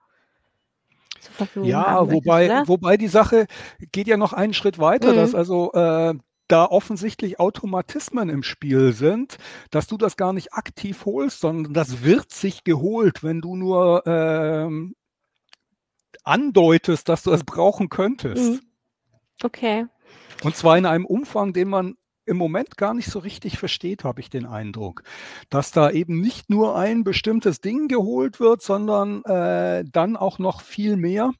[1.20, 3.46] zur Verfügung Ja, wobei, möchtest, wobei die Sache
[3.92, 5.16] geht ja noch einen Schritt weiter, mhm.
[5.16, 6.14] dass also äh,
[6.48, 9.38] da offensichtlich Automatismen im Spiel sind,
[9.70, 14.02] dass du das gar nicht aktiv holst, sondern das wird sich geholt, wenn du nur
[14.06, 14.94] ähm,
[16.22, 18.52] andeutest, dass du es brauchen könntest.
[18.52, 18.60] Mhm.
[19.42, 19.86] Okay.
[20.42, 24.20] Und zwar in einem Umfang, den man im Moment gar nicht so richtig versteht, habe
[24.20, 25.02] ich den Eindruck,
[25.50, 30.60] dass da eben nicht nur ein bestimmtes Ding geholt wird, sondern äh, dann auch noch
[30.60, 31.32] viel mehr.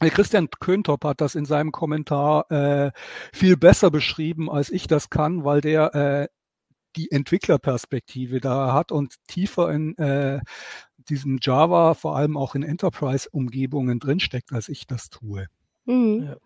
[0.00, 2.90] Christian Köntop hat das in seinem Kommentar äh,
[3.32, 6.28] viel besser beschrieben, als ich das kann, weil der äh,
[6.96, 10.40] die Entwicklerperspektive da hat und tiefer in äh,
[11.08, 15.46] diesem Java, vor allem auch in Enterprise-Umgebungen drinsteckt, als ich das tue.
[15.84, 16.22] Mhm.
[16.22, 16.36] Ja.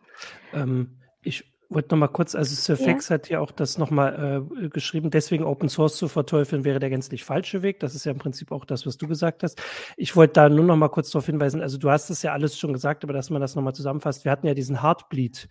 [0.62, 3.14] Ähm, ich wollte noch mal kurz, also Surfax ja.
[3.14, 6.90] hat ja auch das noch mal äh, geschrieben, deswegen Open Source zu verteufeln wäre der
[6.90, 7.81] gänzlich falsche Weg.
[7.81, 9.61] Das ist ja im Prinzip auch das, was du gesagt hast.
[9.96, 12.59] Ich wollte da nur noch mal kurz darauf hinweisen, also du hast es ja alles
[12.59, 14.24] schon gesagt, aber dass man das noch mal zusammenfasst.
[14.24, 15.48] Wir hatten ja diesen Heartbleed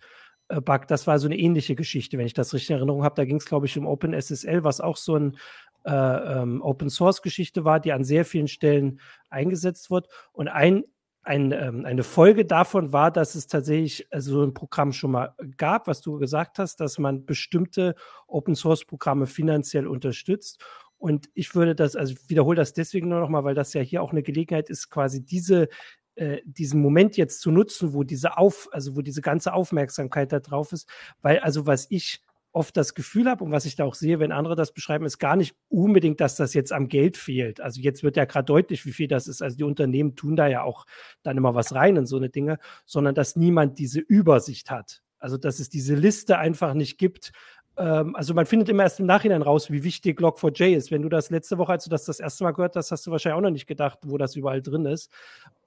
[0.48, 3.16] äh, Bug, das war so eine ähnliche Geschichte, wenn ich das richtig in Erinnerung habe.
[3.16, 5.36] Da ging es, glaube ich, um OpenSSL, was auch so ein
[5.84, 9.00] äh, ähm, Open Source Geschichte war, die an sehr vielen Stellen
[9.30, 10.08] eingesetzt wird.
[10.32, 10.84] Und ein
[11.26, 15.34] ein, ähm, eine Folge davon war, dass es tatsächlich äh, so ein Programm schon mal
[15.56, 17.96] gab, was du gesagt hast, dass man bestimmte
[18.28, 20.64] Open Source Programme finanziell unterstützt.
[20.98, 24.02] Und ich würde das, also ich wiederhole das deswegen nur nochmal, weil das ja hier
[24.02, 25.68] auch eine Gelegenheit ist, quasi diese,
[26.14, 30.38] äh, diesen Moment jetzt zu nutzen, wo diese Auf, also wo diese ganze Aufmerksamkeit da
[30.38, 30.88] drauf ist.
[31.22, 32.22] Weil, also was ich
[32.56, 35.18] oft das Gefühl habe und was ich da auch sehe, wenn andere das beschreiben, ist
[35.18, 37.60] gar nicht unbedingt, dass das jetzt am Geld fehlt.
[37.60, 39.42] Also jetzt wird ja gerade deutlich, wie viel das ist.
[39.42, 40.86] Also die Unternehmen tun da ja auch
[41.22, 45.02] dann immer was rein in so eine Dinge, sondern dass niemand diese Übersicht hat.
[45.18, 47.32] Also dass es diese Liste einfach nicht gibt.
[47.78, 50.90] Ähm, also man findet immer erst im Nachhinein raus, wie wichtig Log4j ist.
[50.90, 53.10] Wenn du das letzte Woche, als du das das erste Mal gehört hast, hast du
[53.10, 55.10] wahrscheinlich auch noch nicht gedacht, wo das überall drin ist.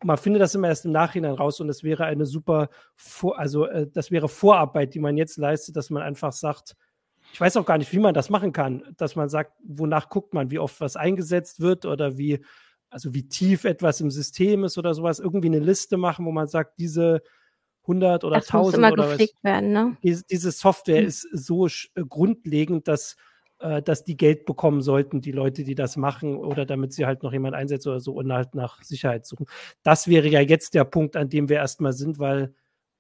[0.04, 3.66] Man findet das immer erst im Nachhinein raus und es wäre eine super, Vor also
[3.66, 6.76] äh, das wäre Vorarbeit, die man jetzt leistet, dass man einfach sagt,
[7.32, 10.34] ich weiß auch gar nicht, wie man das machen kann, dass man sagt, wonach guckt
[10.34, 12.44] man, wie oft was eingesetzt wird oder wie,
[12.90, 16.48] also wie tief etwas im System ist oder sowas, irgendwie eine Liste machen, wo man
[16.48, 17.22] sagt, diese
[17.90, 19.98] 100 oder das 1000 muss immer oder was, werden, ne?
[20.04, 21.08] diese, diese Software mhm.
[21.08, 21.70] ist so äh,
[22.08, 23.16] grundlegend, dass
[23.60, 27.24] äh, dass die Geld bekommen sollten, die Leute, die das machen, oder damit sie halt
[27.24, 29.48] noch jemand einsetzt oder so und halt nach Sicherheit suchen.
[29.84, 32.54] Das wäre ja jetzt der Punkt, an dem wir erstmal sind, weil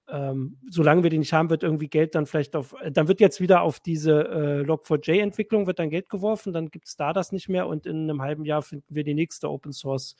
[0.09, 3.21] ähm, solange wir die nicht haben, wird irgendwie Geld dann vielleicht auf, äh, dann wird
[3.21, 7.31] jetzt wieder auf diese äh, Log4j-Entwicklung wird dann Geld geworfen, dann gibt es da das
[7.31, 10.15] nicht mehr und in einem halben Jahr finden wir die nächste Open Source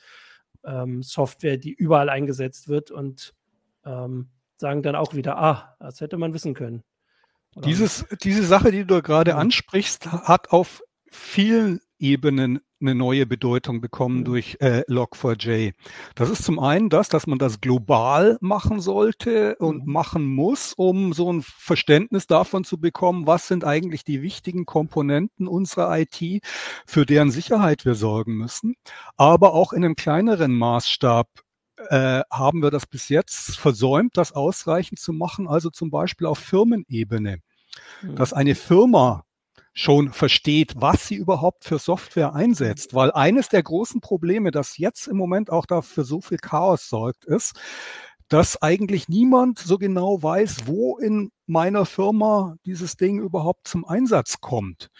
[0.64, 3.34] ähm, Software, die überall eingesetzt wird und
[3.84, 4.28] ähm,
[4.60, 6.82] sagen dann auch wieder, ah, das hätte man wissen können.
[7.56, 14.24] Dieses, diese Sache, die du gerade ansprichst, hat auf vielen Ebenen eine neue Bedeutung bekommen
[14.24, 15.74] durch äh, Log4j.
[16.14, 21.12] Das ist zum einen das, dass man das global machen sollte und machen muss, um
[21.12, 26.42] so ein Verständnis davon zu bekommen, was sind eigentlich die wichtigen Komponenten unserer IT,
[26.86, 28.76] für deren Sicherheit wir sorgen müssen.
[29.16, 31.28] Aber auch in einem kleineren Maßstab
[31.88, 36.38] äh, haben wir das bis jetzt versäumt, das ausreichend zu machen, also zum Beispiel auf
[36.38, 37.38] Firmenebene.
[38.02, 38.16] Mhm.
[38.16, 39.24] Dass eine Firma
[39.72, 42.94] schon versteht, was sie überhaupt für Software einsetzt.
[42.94, 47.24] Weil eines der großen Probleme, das jetzt im Moment auch dafür so viel Chaos sorgt,
[47.24, 47.58] ist,
[48.28, 54.40] dass eigentlich niemand so genau weiß, wo in meiner Firma dieses Ding überhaupt zum Einsatz
[54.40, 54.90] kommt.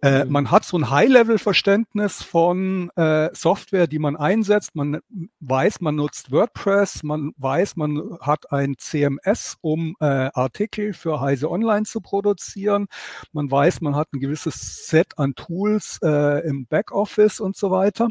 [0.00, 0.32] Äh, mhm.
[0.32, 4.76] Man hat so ein High-Level-Verständnis von äh, Software, die man einsetzt.
[4.76, 5.00] Man
[5.40, 11.50] weiß, man nutzt WordPress, man weiß, man hat ein CMS, um äh, Artikel für Heise
[11.50, 12.86] Online zu produzieren.
[13.32, 18.08] Man weiß, man hat ein gewisses Set an Tools äh, im Backoffice und so weiter.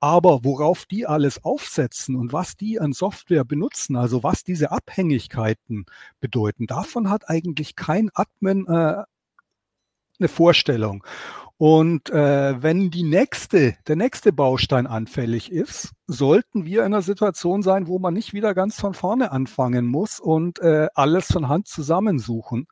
[0.00, 5.86] Aber worauf die alles aufsetzen und was die an Software benutzen, also was diese Abhängigkeiten
[6.20, 9.04] bedeuten, davon hat eigentlich kein Admin äh,
[10.18, 11.04] eine Vorstellung.
[11.56, 17.62] Und äh, wenn die nächste, der nächste Baustein anfällig ist, sollten wir in einer Situation
[17.62, 21.68] sein, wo man nicht wieder ganz von vorne anfangen muss und äh, alles von Hand
[21.68, 22.66] zusammensuchen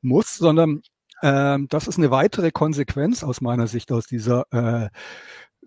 [0.00, 0.82] muss, sondern
[1.22, 4.90] äh, das ist eine weitere Konsequenz aus meiner Sicht aus dieser äh,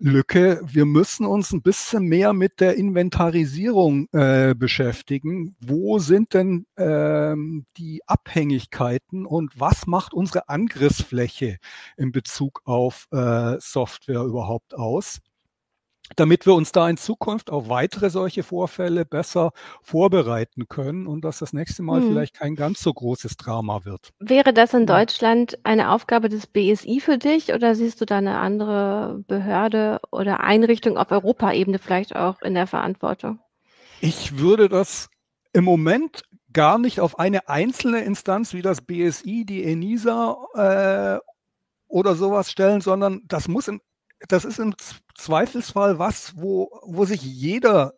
[0.00, 0.60] Lücke.
[0.64, 5.56] Wir müssen uns ein bisschen mehr mit der Inventarisierung äh, beschäftigen.
[5.60, 11.58] Wo sind denn ähm, die Abhängigkeiten und was macht unsere Angriffsfläche
[11.96, 15.20] in Bezug auf äh, Software überhaupt aus?
[16.16, 21.38] Damit wir uns da in Zukunft auf weitere solche Vorfälle besser vorbereiten können und dass
[21.38, 22.08] das nächste Mal hm.
[22.08, 24.12] vielleicht kein ganz so großes Drama wird.
[24.18, 28.38] Wäre das in Deutschland eine Aufgabe des BSI für dich oder siehst du da eine
[28.38, 33.38] andere Behörde oder Einrichtung auf Europaebene vielleicht auch in der Verantwortung?
[34.00, 35.08] Ich würde das
[35.52, 41.28] im Moment gar nicht auf eine einzelne Instanz wie das BSI, die ENISA äh,
[41.88, 43.80] oder sowas stellen, sondern das muss im
[44.26, 44.74] das ist im
[45.14, 47.94] Zweifelsfall was, wo, wo sich jeder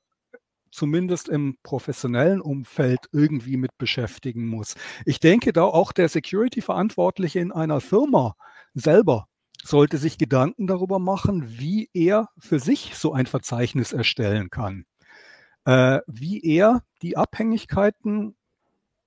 [0.70, 4.74] zumindest im professionellen Umfeld irgendwie mit beschäftigen muss.
[5.04, 8.36] Ich denke da auch der Security-Verantwortliche in einer Firma
[8.74, 9.26] selber
[9.62, 14.84] sollte sich Gedanken darüber machen, wie er für sich so ein Verzeichnis erstellen kann.
[15.66, 18.36] Äh, wie er die Abhängigkeiten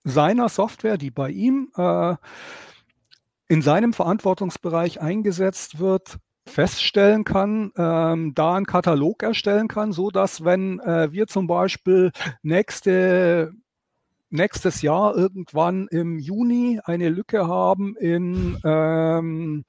[0.04, 2.15] seiner Software, die bei ihm äh,
[3.47, 10.43] in seinem Verantwortungsbereich eingesetzt wird, feststellen kann, ähm, da einen Katalog erstellen kann, so dass
[10.43, 13.53] wenn äh, wir zum Beispiel nächste
[14.29, 19.63] nächstes Jahr irgendwann im Juni eine Lücke haben in ähm,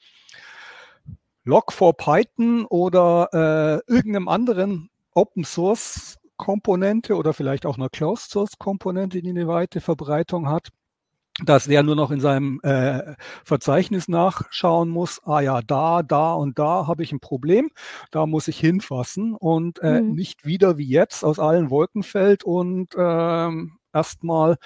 [1.46, 9.22] Log4Python oder äh, irgendeinem anderen Open Source Komponente oder vielleicht auch einer Closed Source Komponente,
[9.22, 10.70] die eine weite Verbreitung hat,
[11.42, 16.58] dass der nur noch in seinem äh, Verzeichnis nachschauen muss, ah ja, da, da und
[16.58, 17.70] da habe ich ein Problem,
[18.12, 20.14] da muss ich hinfassen und äh, mhm.
[20.14, 23.50] nicht wieder wie jetzt aus allen Wolken fällt und äh,
[23.92, 24.56] erstmal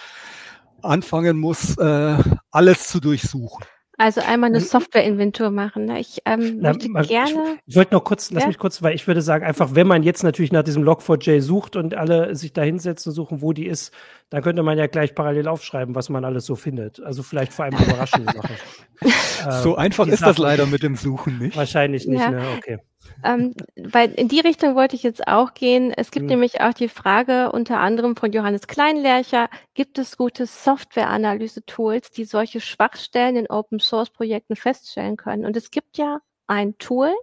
[0.82, 2.16] anfangen muss, äh,
[2.50, 3.64] alles zu durchsuchen.
[4.00, 5.86] Also einmal eine Softwareinventur machen.
[5.86, 5.98] Ne?
[5.98, 7.56] Ich ähm, Na, möchte gerne.
[7.66, 10.04] Ich, ich wollte noch kurz, lass mich kurz, weil ich würde sagen, einfach, wenn man
[10.04, 13.92] jetzt natürlich nach diesem Log4j sucht und alle sich da hinsetzen, suchen, wo die ist,
[14.30, 17.02] dann könnte man ja gleich parallel aufschreiben, was man alles so findet.
[17.02, 18.56] Also vielleicht vor allem überraschende Sachen.
[19.62, 20.30] so ähm, einfach ist Sachen.
[20.30, 21.56] das leider mit dem Suchen nicht.
[21.56, 22.30] Wahrscheinlich nicht, ja.
[22.30, 22.42] ne?
[22.58, 22.78] Okay.
[23.24, 25.92] Ähm, weil in die Richtung wollte ich jetzt auch gehen.
[25.96, 26.30] Es gibt mhm.
[26.30, 32.60] nämlich auch die Frage unter anderem von Johannes Kleinlercher, gibt es gute Software-Analyse-Tools, die solche
[32.60, 35.46] Schwachstellen in Open-Source-Projekten feststellen können?
[35.46, 37.14] Und es gibt ja ein Tool,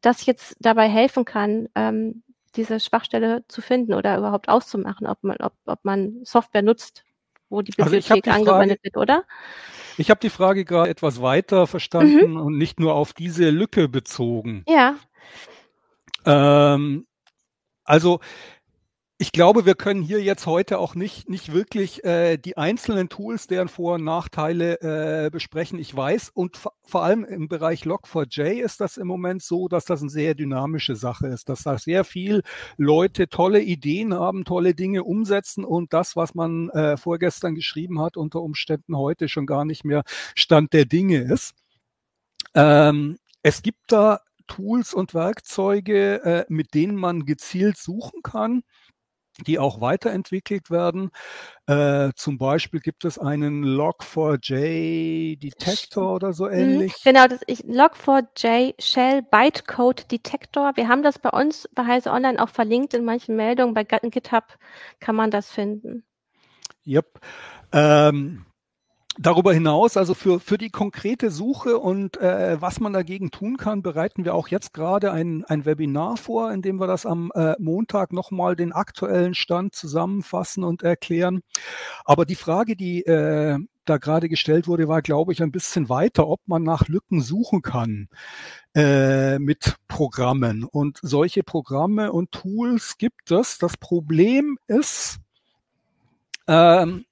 [0.00, 2.22] das jetzt dabei helfen kann, ähm,
[2.56, 7.04] diese Schwachstelle zu finden oder überhaupt auszumachen, ob man, ob, ob man Software nutzt,
[7.48, 9.24] wo die also Bibliothek also angewendet wird, oder?
[9.96, 12.40] Ich habe die Frage gerade etwas weiter verstanden mhm.
[12.40, 14.64] und nicht nur auf diese Lücke bezogen.
[14.66, 14.96] Ja.
[16.24, 17.06] Ähm,
[17.84, 18.20] also
[19.20, 23.46] ich glaube, wir können hier jetzt heute auch nicht, nicht wirklich äh, die einzelnen Tools,
[23.46, 25.78] deren Vor- und Nachteile äh, besprechen.
[25.78, 30.00] Ich weiß, und vor allem im Bereich Log4j ist das im Moment so, dass das
[30.00, 32.42] eine sehr dynamische Sache ist, dass da sehr viel
[32.78, 38.16] Leute tolle Ideen haben, tolle Dinge umsetzen und das, was man äh, vorgestern geschrieben hat,
[38.16, 40.02] unter Umständen heute schon gar nicht mehr
[40.34, 41.52] Stand der Dinge ist.
[42.54, 48.62] Ähm, es gibt da Tools und Werkzeuge, äh, mit denen man gezielt suchen kann
[49.44, 51.10] die auch weiterentwickelt werden.
[51.66, 56.52] Äh, zum Beispiel gibt es einen Log4j Detector oder so mhm.
[56.52, 56.94] ähnlich.
[57.04, 60.72] Genau, das ist Log4j Shell Bytecode Detector.
[60.76, 63.74] Wir haben das bei uns bei Heise Online auch verlinkt in manchen Meldungen.
[63.74, 64.44] Bei GitHub
[64.98, 66.04] kann man das finden.
[66.86, 67.20] Yep.
[67.72, 68.46] Ähm,
[69.18, 73.82] Darüber hinaus, also für, für die konkrete Suche und äh, was man dagegen tun kann,
[73.82, 77.54] bereiten wir auch jetzt gerade ein, ein Webinar vor, in dem wir das am äh,
[77.58, 81.40] Montag nochmal den aktuellen Stand zusammenfassen und erklären.
[82.04, 86.28] Aber die Frage, die äh, da gerade gestellt wurde, war, glaube ich, ein bisschen weiter,
[86.28, 88.08] ob man nach Lücken suchen kann
[88.74, 90.62] äh, mit Programmen.
[90.64, 93.58] Und solche Programme und Tools gibt es.
[93.58, 95.18] Das Problem ist,
[96.46, 97.04] ähm,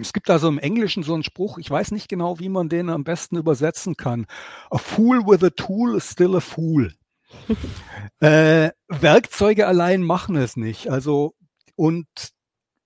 [0.00, 2.88] es gibt also im Englischen so einen Spruch, ich weiß nicht genau, wie man den
[2.88, 4.26] am besten übersetzen kann.
[4.70, 6.92] A fool with a tool is still a fool.
[8.20, 10.88] äh, Werkzeuge allein machen es nicht.
[10.88, 11.34] Also,
[11.76, 12.06] und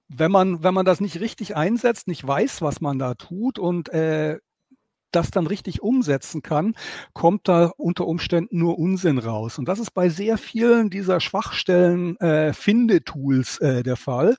[0.08, 3.88] wenn man, wenn man das nicht richtig einsetzt, nicht weiß, was man da tut und
[3.88, 4.38] äh,
[5.14, 6.74] das dann richtig umsetzen kann,
[7.12, 9.58] kommt da unter Umständen nur Unsinn raus.
[9.58, 14.36] Und das ist bei sehr vielen dieser Schwachstellen äh, Finde-Tools äh, der Fall,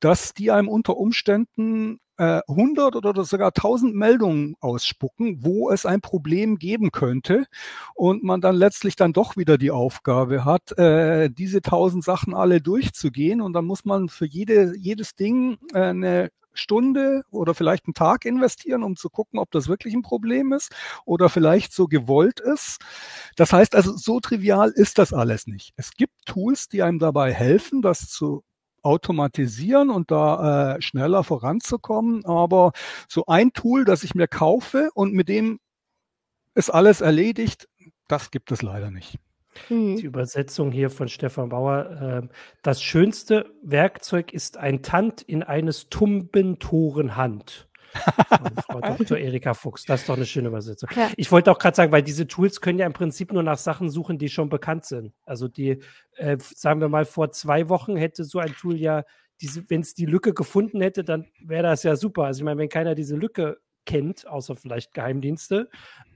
[0.00, 6.00] dass die einem unter Umständen 100 äh, oder sogar 1000 Meldungen ausspucken, wo es ein
[6.00, 7.46] Problem geben könnte
[7.94, 12.60] und man dann letztlich dann doch wieder die Aufgabe hat, äh, diese 1000 Sachen alle
[12.60, 17.94] durchzugehen und dann muss man für jede, jedes Ding äh, eine Stunde oder vielleicht einen
[17.94, 20.72] Tag investieren, um zu gucken, ob das wirklich ein Problem ist
[21.04, 22.78] oder vielleicht so gewollt ist.
[23.36, 25.72] Das heißt also, so trivial ist das alles nicht.
[25.76, 28.42] Es gibt Tools, die einem dabei helfen, das zu
[28.82, 32.24] automatisieren und da äh, schneller voranzukommen.
[32.24, 32.72] Aber
[33.08, 35.58] so ein Tool, das ich mir kaufe und mit dem
[36.54, 37.68] ist alles erledigt,
[38.08, 39.18] das gibt es leider nicht.
[39.68, 39.96] Mhm.
[39.96, 42.22] Die Übersetzung hier von Stefan Bauer.
[42.24, 42.28] Äh,
[42.62, 47.68] das schönste Werkzeug ist ein Tand in eines Tumbentorenhand.
[47.68, 47.69] Von
[48.66, 49.18] Frau Dr.
[49.18, 49.84] Erika Fuchs.
[49.84, 50.88] Das ist doch eine schöne Übersetzung.
[50.94, 51.10] Ja.
[51.16, 53.90] Ich wollte auch gerade sagen, weil diese Tools können ja im Prinzip nur nach Sachen
[53.90, 55.12] suchen, die schon bekannt sind.
[55.24, 55.82] Also die,
[56.16, 59.04] äh, sagen wir mal, vor zwei Wochen hätte so ein Tool ja,
[59.68, 62.24] wenn es die Lücke gefunden hätte, dann wäre das ja super.
[62.24, 65.70] Also ich meine, wenn keiner diese Lücke kennt, außer vielleicht Geheimdienste,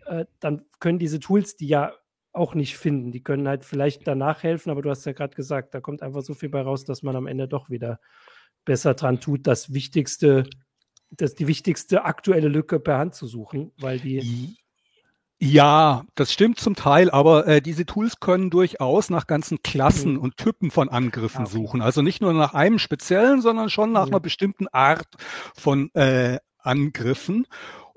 [0.07, 1.95] äh, dann können diese Tools, die ja
[2.33, 3.13] auch nicht finden.
[3.13, 6.23] Die können halt vielleicht danach helfen, aber du hast ja gerade gesagt, da kommt einfach
[6.23, 8.01] so viel bei raus, dass man am Ende doch wieder
[8.65, 10.45] besser dran tut, das Wichtigste,
[11.17, 14.57] das die wichtigste aktuelle Lücke per Hand zu suchen, weil die
[15.41, 20.21] ja, das stimmt zum Teil, aber äh, diese Tools können durchaus nach ganzen Klassen mhm.
[20.21, 21.53] und Typen von Angriffen ah, okay.
[21.53, 21.83] suchen.
[21.83, 24.13] Also nicht nur nach einem speziellen, sondern schon nach mhm.
[24.13, 25.09] einer bestimmten Art
[25.55, 27.47] von äh, Angriffen.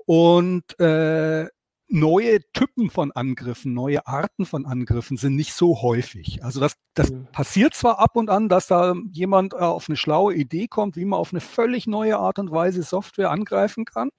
[0.04, 1.46] Und äh,
[1.88, 6.44] neue Typen von Angriffen, neue Arten von Angriffen sind nicht so häufig.
[6.44, 7.26] Also das, das mhm.
[7.32, 11.04] passiert zwar ab und an, dass da jemand äh, auf eine schlaue Idee kommt, wie
[11.04, 14.10] man auf eine völlig neue Art und Weise Software angreifen kann.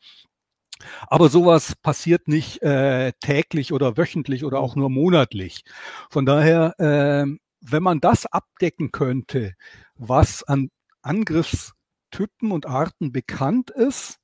[1.07, 5.63] Aber sowas passiert nicht äh, täglich oder wöchentlich oder auch nur monatlich.
[6.09, 7.25] Von daher, äh,
[7.61, 9.53] wenn man das abdecken könnte,
[9.95, 10.69] was an
[11.01, 14.19] Angriffstypen und Arten bekannt ist,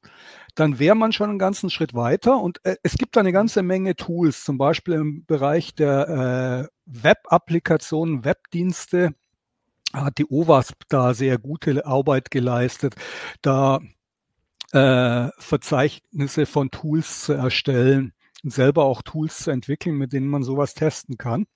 [0.56, 2.38] dann wäre man schon einen ganzen Schritt weiter.
[2.38, 8.26] Und äh, es gibt eine ganze Menge Tools, zum Beispiel im Bereich der äh, Web-Applikationen,
[8.26, 9.14] Webdienste
[9.94, 12.96] hat die OWASP da sehr gute Arbeit geleistet,
[13.42, 13.80] da
[14.74, 18.14] äh, Verzeichnisse von Tools zu erstellen
[18.50, 21.48] selber auch Tools zu entwickeln, mit denen man sowas testen kann.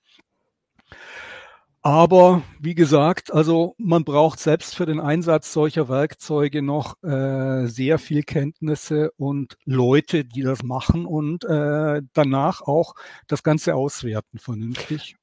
[1.82, 7.98] Aber wie gesagt, also man braucht selbst für den Einsatz solcher Werkzeuge noch äh, sehr
[7.98, 12.94] viel Kenntnisse und Leute, die das machen und äh, danach auch
[13.28, 15.16] das Ganze auswerten vernünftig.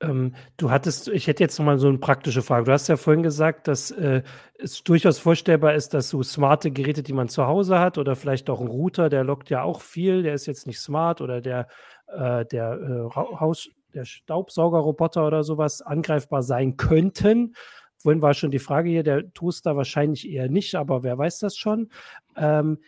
[0.00, 2.66] Ähm, du hattest, ich hätte jetzt noch mal so eine praktische Frage.
[2.66, 4.22] Du hast ja vorhin gesagt, dass äh,
[4.56, 8.48] es durchaus vorstellbar ist, dass so smarte Geräte, die man zu Hause hat, oder vielleicht
[8.50, 11.66] auch ein Router, der lockt ja auch viel, der ist jetzt nicht smart, oder der,
[12.06, 17.54] äh, der äh, Haus, der Staubsaugerroboter oder sowas angreifbar sein könnten.
[17.96, 21.56] Vorhin war schon die Frage hier, der Toaster wahrscheinlich eher nicht, aber wer weiß das
[21.56, 21.90] schon.
[22.36, 22.78] Ähm,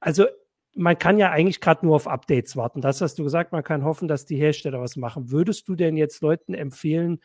[0.00, 0.26] also
[0.74, 2.80] man kann ja eigentlich gerade nur auf Updates warten.
[2.80, 5.30] Das hast du gesagt, man kann hoffen, dass die Hersteller was machen.
[5.30, 7.20] Würdest du denn jetzt Leuten empfehlen,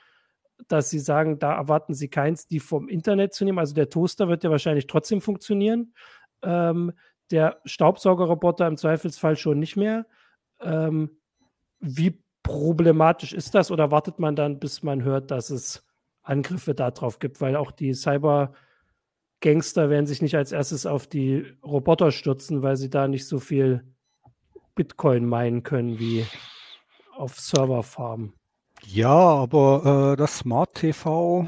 [0.67, 3.59] dass Sie sagen, da erwarten Sie keins, die vom Internet zu nehmen.
[3.59, 5.93] Also der Toaster wird ja wahrscheinlich trotzdem funktionieren.
[6.41, 6.93] Ähm,
[7.32, 10.05] der Staubsaugerroboter im Zweifelsfall schon nicht mehr.
[10.61, 11.17] Ähm,
[11.80, 15.86] wie problematisch ist das oder wartet man dann, bis man hört, dass es
[16.22, 17.41] Angriffe darauf gibt?
[17.41, 22.89] Weil auch die Cyber-Gangster werden sich nicht als erstes auf die Roboter stürzen, weil sie
[22.89, 23.84] da nicht so viel
[24.76, 26.26] Bitcoin meinen können wie
[27.16, 28.34] auf Serverfarmen.
[28.86, 31.48] Ja, aber äh, das Smart TV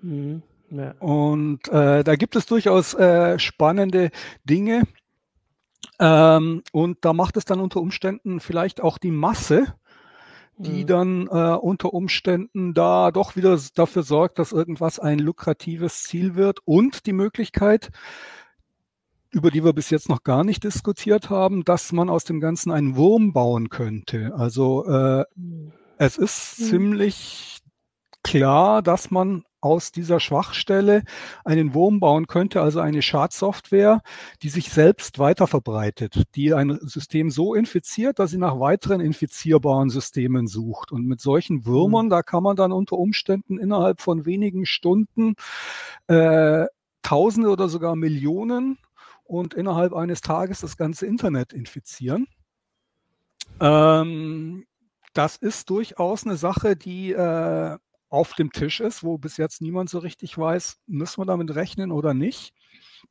[0.00, 0.92] mhm, ja.
[0.98, 4.10] und äh, da gibt es durchaus äh, spannende
[4.44, 4.82] Dinge.
[6.00, 9.74] Ähm, und da macht es dann unter Umständen vielleicht auch die Masse,
[10.56, 10.86] die mhm.
[10.86, 16.60] dann äh, unter Umständen da doch wieder dafür sorgt, dass irgendwas ein lukratives Ziel wird
[16.64, 17.90] und die Möglichkeit,
[19.30, 22.70] über die wir bis jetzt noch gar nicht diskutiert haben, dass man aus dem Ganzen
[22.70, 24.32] einen Wurm bauen könnte.
[24.36, 25.72] Also äh, mhm.
[25.98, 26.64] es ist mhm.
[26.64, 27.58] ziemlich
[28.22, 31.02] klar, dass man aus dieser Schwachstelle
[31.44, 34.02] einen Wurm bauen könnte, also eine Schadsoftware,
[34.42, 39.88] die sich selbst weiter verbreitet, die ein System so infiziert, dass sie nach weiteren infizierbaren
[39.88, 40.92] Systemen sucht.
[40.92, 42.10] Und mit solchen Würmern, mhm.
[42.10, 45.34] da kann man dann unter Umständen innerhalb von wenigen Stunden
[46.08, 46.66] äh,
[47.02, 48.78] Tausende oder sogar Millionen
[49.24, 52.26] und innerhalb eines Tages das ganze Internet infizieren.
[53.60, 54.64] Ähm,
[55.12, 57.78] das ist durchaus eine Sache, die äh,
[58.14, 61.90] auf dem Tisch ist, wo bis jetzt niemand so richtig weiß, müssen wir damit rechnen
[61.90, 62.54] oder nicht.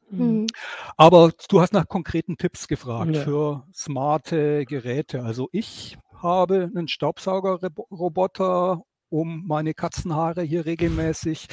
[0.09, 0.47] Mhm.
[0.95, 3.21] Aber du hast nach konkreten Tipps gefragt ja.
[3.21, 5.23] für smarte Geräte.
[5.23, 11.47] Also ich habe einen Staubsaugerroboter, um meine Katzenhaare hier regelmäßig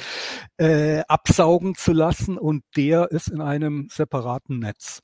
[0.57, 5.01] äh, absaugen zu lassen und der ist in einem separaten Netz.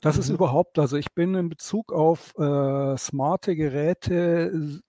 [0.00, 0.20] Das mhm.
[0.22, 4.82] ist überhaupt, also ich bin in Bezug auf äh, smarte Geräte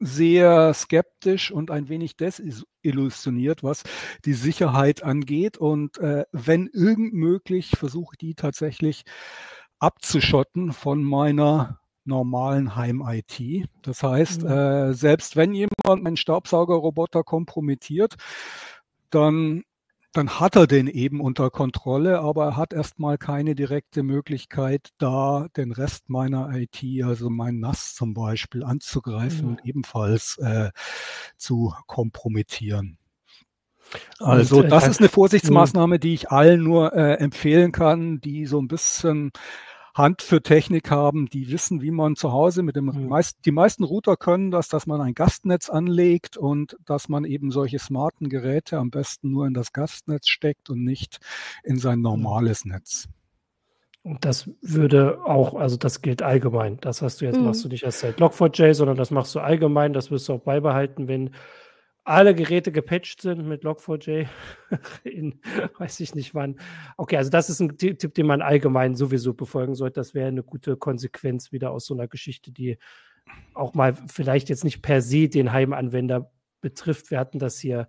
[0.00, 3.84] sehr skeptisch und ein wenig desillusioniert, was
[4.24, 5.58] die Sicherheit angeht.
[5.58, 9.04] Und äh, wenn irgend möglich, versuche ich die tatsächlich
[9.78, 13.68] abzuschotten von meiner normalen Heim-IT.
[13.82, 14.48] Das heißt, mhm.
[14.48, 18.16] äh, selbst wenn jemand einen Staubsaugerroboter kompromittiert,
[19.10, 19.64] dann
[20.12, 25.46] dann hat er den eben unter Kontrolle, aber er hat erstmal keine direkte Möglichkeit, da
[25.56, 29.48] den Rest meiner IT, also mein NAS zum Beispiel, anzugreifen mhm.
[29.50, 30.70] und ebenfalls äh,
[31.36, 32.98] zu kompromittieren.
[34.18, 38.46] Also und, äh, das ist eine Vorsichtsmaßnahme, die ich allen nur äh, empfehlen kann, die
[38.46, 39.30] so ein bisschen
[40.00, 43.08] Hand für Technik haben, die wissen, wie man zu Hause mit dem mhm.
[43.08, 47.50] meist, die meisten Router können das, dass man ein Gastnetz anlegt und dass man eben
[47.50, 51.18] solche smarten Geräte am besten nur in das Gastnetz steckt und nicht
[51.62, 52.04] in sein mhm.
[52.04, 53.08] normales Netz.
[54.02, 56.78] Und das würde auch, also das gilt allgemein.
[56.80, 57.44] Das hast du jetzt, mhm.
[57.44, 59.92] machst du nicht erst seit Log4j, sondern das machst du allgemein.
[59.92, 61.30] Das wirst du auch beibehalten, wenn
[62.04, 64.26] alle Geräte gepatcht sind mit Log4j
[65.04, 65.40] in
[65.78, 66.58] weiß ich nicht wann.
[66.96, 70.00] Okay, also das ist ein Tipp, den man allgemein sowieso befolgen sollte.
[70.00, 72.78] Das wäre eine gute Konsequenz wieder aus so einer Geschichte, die
[73.54, 77.10] auch mal vielleicht jetzt nicht per se den Heimanwender betrifft.
[77.10, 77.88] Wir hatten das hier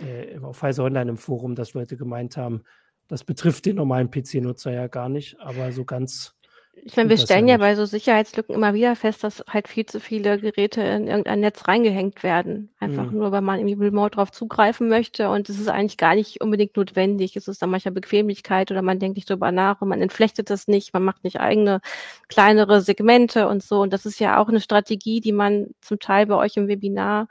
[0.00, 2.62] äh, auf Pfizer Online im Forum, dass Leute gemeint haben,
[3.08, 6.35] das betrifft den normalen PC-Nutzer ja gar nicht, aber so ganz
[6.84, 9.98] ich meine, wir stellen ja bei so Sicherheitslücken immer wieder fest, dass halt viel zu
[9.98, 12.70] viele Geräte in irgendein Netz reingehängt werden.
[12.78, 13.18] Einfach mhm.
[13.18, 16.76] nur, weil man irgendwie remote drauf zugreifen möchte und es ist eigentlich gar nicht unbedingt
[16.76, 17.34] notwendig.
[17.34, 20.68] Es ist dann manchmal Bequemlichkeit oder man denkt nicht drüber nach und man entflechtet das
[20.68, 21.80] nicht, man macht nicht eigene
[22.28, 23.80] kleinere Segmente und so.
[23.80, 27.28] Und das ist ja auch eine Strategie, die man zum Teil bei euch im Webinar,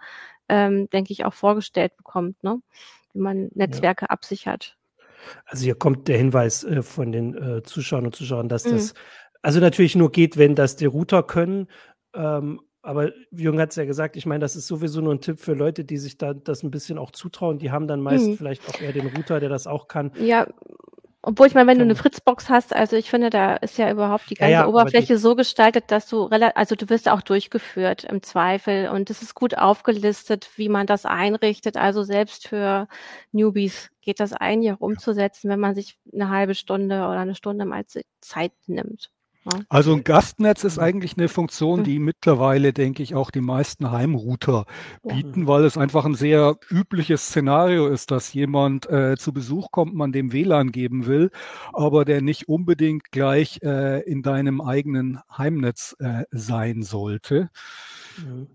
[0.49, 2.59] ähm, denke ich, auch vorgestellt bekommt, ne?
[3.13, 4.09] Wie man Netzwerke ja.
[4.09, 4.75] absichert.
[5.45, 8.71] Also hier kommt der Hinweis äh, von den äh, Zuschauern und Zuschauern, dass mhm.
[8.71, 8.93] das
[9.45, 11.67] also natürlich nur geht, wenn das die Router können.
[12.15, 15.39] Ähm, aber Jürgen hat es ja gesagt, ich meine, das ist sowieso nur ein Tipp
[15.39, 17.59] für Leute, die sich da das ein bisschen auch zutrauen.
[17.59, 18.37] Die haben dann meist hm.
[18.37, 20.11] vielleicht auch eher den Router, der das auch kann.
[20.19, 20.47] Ja,
[21.21, 24.31] obwohl ich meine, wenn du eine Fritzbox hast, also ich finde, da ist ja überhaupt
[24.31, 27.21] die ganze ja, ja, Oberfläche die, so gestaltet, dass du relativ, also du wirst auch
[27.21, 31.77] durchgeführt im Zweifel und es ist gut aufgelistet, wie man das einrichtet.
[31.77, 32.87] Also selbst für
[33.31, 37.65] Newbies geht das eigentlich auch umzusetzen, wenn man sich eine halbe Stunde oder eine Stunde
[37.65, 37.85] mal
[38.21, 39.11] Zeit nimmt.
[39.69, 44.65] Also ein Gastnetz ist eigentlich eine Funktion, die mittlerweile, denke ich, auch die meisten Heimrouter
[45.03, 49.93] bieten, weil es einfach ein sehr übliches Szenario ist, dass jemand äh, zu Besuch kommt,
[49.93, 51.29] man dem WLAN geben will,
[51.73, 57.49] aber der nicht unbedingt gleich äh, in deinem eigenen Heimnetz äh, sein sollte.
[58.17, 58.47] Mhm.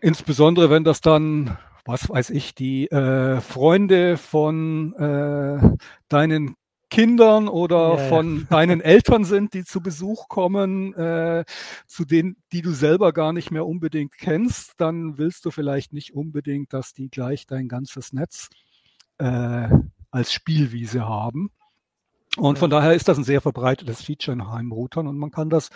[0.00, 5.76] Insbesondere wenn das dann was weiß ich, die äh, Freunde von äh,
[6.08, 6.56] deinen
[6.88, 8.44] Kindern oder ja, von ja.
[8.50, 11.44] deinen Eltern sind, die zu Besuch kommen, äh,
[11.86, 16.14] zu denen, die du selber gar nicht mehr unbedingt kennst, dann willst du vielleicht nicht
[16.14, 18.48] unbedingt, dass die gleich dein ganzes Netz
[19.18, 19.68] äh,
[20.10, 21.50] als Spielwiese haben.
[22.36, 25.70] Und von daher ist das ein sehr verbreitetes Feature in Heimroutern und man kann das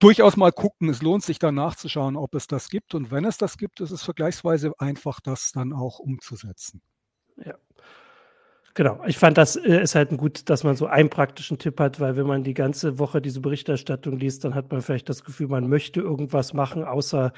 [0.00, 0.88] durchaus mal gucken.
[0.88, 2.94] Es lohnt sich dann nachzuschauen, ob es das gibt.
[2.94, 6.82] Und wenn es das gibt, ist es vergleichsweise einfach, das dann auch umzusetzen.
[7.36, 7.54] Ja.
[8.74, 12.00] Genau, ich fand das äh, ist halt gut, dass man so einen praktischen Tipp hat,
[12.00, 15.46] weil wenn man die ganze Woche diese Berichterstattung liest, dann hat man vielleicht das Gefühl,
[15.46, 17.32] man möchte irgendwas machen, außer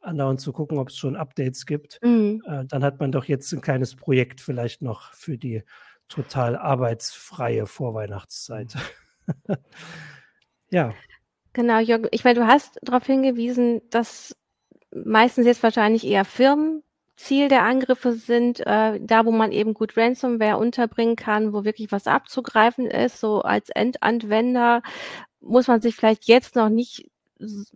[0.00, 1.98] andauernd zu gucken, ob es schon Updates gibt.
[2.02, 2.42] Mhm.
[2.46, 5.62] Äh, dann hat man doch jetzt ein kleines Projekt vielleicht noch für die
[6.08, 8.74] total arbeitsfreie Vorweihnachtszeit.
[10.70, 10.92] ja.
[11.54, 14.36] Genau, Jörg, ich meine, du hast darauf hingewiesen, dass
[14.92, 16.82] meistens jetzt wahrscheinlich eher Firmen
[17.16, 21.92] Ziel der Angriffe sind, äh, da wo man eben gut Ransomware unterbringen kann, wo wirklich
[21.92, 24.82] was abzugreifen ist, so als Endanwender
[25.40, 27.10] muss man sich vielleicht jetzt noch nicht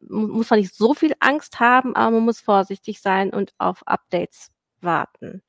[0.09, 4.51] muss man nicht so viel Angst haben, aber man muss vorsichtig sein und auf Updates
[4.81, 5.43] warten.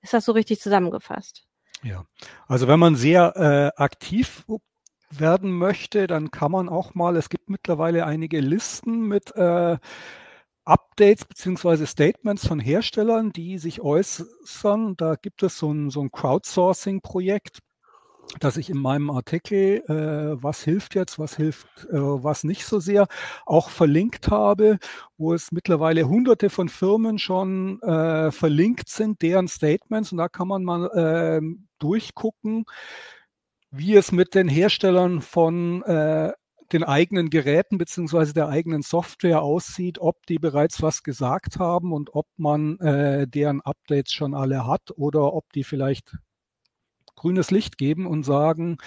[0.00, 1.44] Ist das so richtig zusammengefasst?
[1.82, 2.04] Ja,
[2.46, 4.44] also wenn man sehr äh, aktiv
[5.10, 9.78] werden möchte, dann kann man auch mal, es gibt mittlerweile einige Listen mit äh,
[10.64, 14.96] Updates beziehungsweise Statements von Herstellern, die sich äußern.
[14.96, 17.58] Da gibt es so ein, so ein Crowdsourcing-Projekt,
[18.40, 22.78] das ich in meinem Artikel, äh, was hilft jetzt, was hilft, äh, was nicht so
[22.78, 23.06] sehr,
[23.46, 24.78] auch verlinkt habe,
[25.18, 30.12] wo es mittlerweile hunderte von Firmen schon äh, verlinkt sind, deren Statements.
[30.12, 31.40] Und da kann man mal äh,
[31.78, 32.64] durchgucken,
[33.70, 36.32] wie es mit den Herstellern von äh,
[36.72, 42.14] den eigenen Geräten beziehungsweise der eigenen Software aussieht, ob die bereits was gesagt haben und
[42.14, 46.16] ob man äh, deren Updates schon alle hat oder ob die vielleicht
[47.14, 48.78] grünes Licht geben und sagen,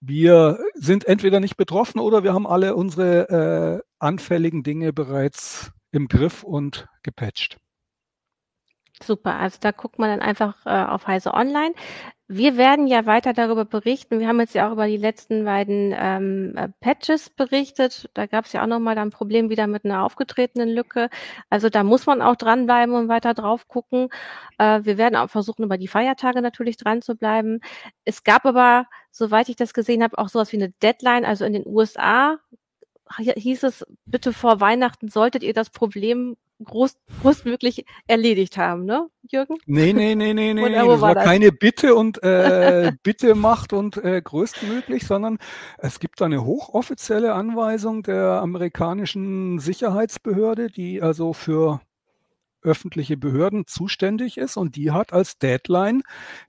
[0.00, 6.08] wir sind entweder nicht betroffen oder wir haben alle unsere äh, anfälligen Dinge bereits im
[6.08, 7.58] Griff und gepatcht.
[9.00, 11.74] Super, also da guckt man dann einfach äh, auf Heise Online.
[12.34, 14.18] Wir werden ja weiter darüber berichten.
[14.18, 18.08] Wir haben jetzt ja auch über die letzten beiden ähm, äh, Patches berichtet.
[18.14, 21.10] Da gab es ja auch nochmal ein Problem wieder mit einer aufgetretenen Lücke.
[21.50, 24.08] Also da muss man auch dranbleiben und weiter drauf gucken.
[24.56, 27.60] Äh, wir werden auch versuchen, über die Feiertage natürlich dran zu bleiben.
[28.06, 31.26] Es gab aber, soweit ich das gesehen habe, auch sowas wie eine Deadline.
[31.26, 32.38] Also in den USA
[33.18, 39.58] hieß es, bitte vor Weihnachten solltet ihr das Problem groß, großmöglich erledigt haben, ne, Jürgen?
[39.66, 40.70] Nee, nee, nee, nee, nee.
[40.70, 41.24] das war, das?
[41.24, 45.38] keine Bitte und äh, Bitte macht und äh, größtmöglich, sondern
[45.78, 51.80] es gibt eine hochoffizielle Anweisung der amerikanischen Sicherheitsbehörde, die also für
[52.62, 56.02] öffentliche Behörden zuständig ist und die hat als Deadline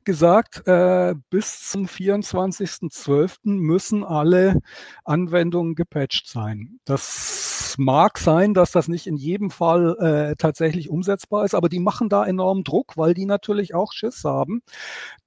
[0.03, 3.37] gesagt, äh, bis zum 24.12.
[3.43, 4.59] müssen alle
[5.03, 6.79] Anwendungen gepatcht sein.
[6.85, 11.79] Das mag sein, dass das nicht in jedem Fall äh, tatsächlich umsetzbar ist, aber die
[11.79, 14.61] machen da enormen Druck, weil die natürlich auch Schiss haben,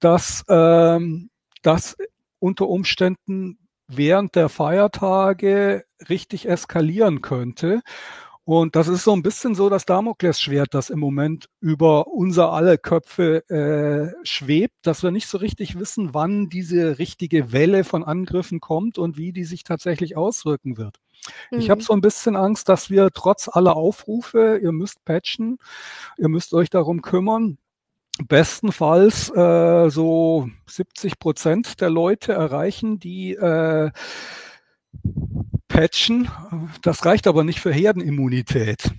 [0.01, 1.31] dass ähm,
[1.63, 1.97] das
[2.39, 3.59] unter Umständen
[3.89, 7.83] während der Feiertage richtig eskalieren könnte.
[8.47, 12.79] Und das ist so ein bisschen so das Damoklesschwert, das im Moment über unser alle
[12.79, 18.61] Köpfe äh, schwebt, dass wir nicht so richtig wissen, wann diese richtige Welle von Angriffen
[18.61, 21.01] kommt und wie die sich tatsächlich auswirken wird.
[21.51, 21.59] Mhm.
[21.59, 25.59] Ich habe so ein bisschen Angst, dass wir trotz aller Aufrufe, ihr müsst patchen,
[26.17, 27.59] ihr müsst euch darum kümmern,
[28.29, 33.91] bestenfalls äh, so 70 Prozent der Leute erreichen, die äh,
[35.69, 36.29] patchen.
[36.83, 38.91] Das reicht aber nicht für Herdenimmunität,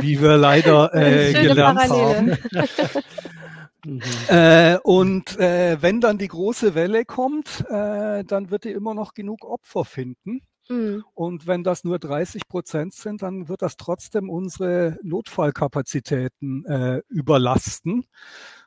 [0.00, 2.38] wie wir leider äh, gelernt Parallele.
[2.54, 3.98] haben.
[4.28, 9.14] äh, und äh, wenn dann die große Welle kommt, äh, dann wird die immer noch
[9.14, 10.42] genug Opfer finden.
[10.68, 11.04] Mhm.
[11.14, 18.06] Und wenn das nur 30 Prozent sind, dann wird das trotzdem unsere Notfallkapazitäten äh, überlasten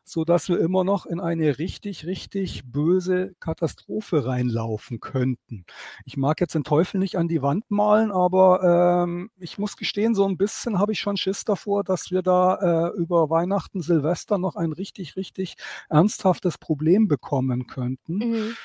[0.05, 5.65] so dass wir immer noch in eine richtig, richtig böse Katastrophe reinlaufen könnten.
[6.05, 10.15] Ich mag jetzt den Teufel nicht an die Wand malen, aber ähm, ich muss gestehen,
[10.15, 14.37] so ein bisschen habe ich schon Schiss davor, dass wir da äh, über Weihnachten, Silvester
[14.37, 15.55] noch ein richtig, richtig
[15.89, 18.17] ernsthaftes Problem bekommen könnten.
[18.17, 18.55] Mhm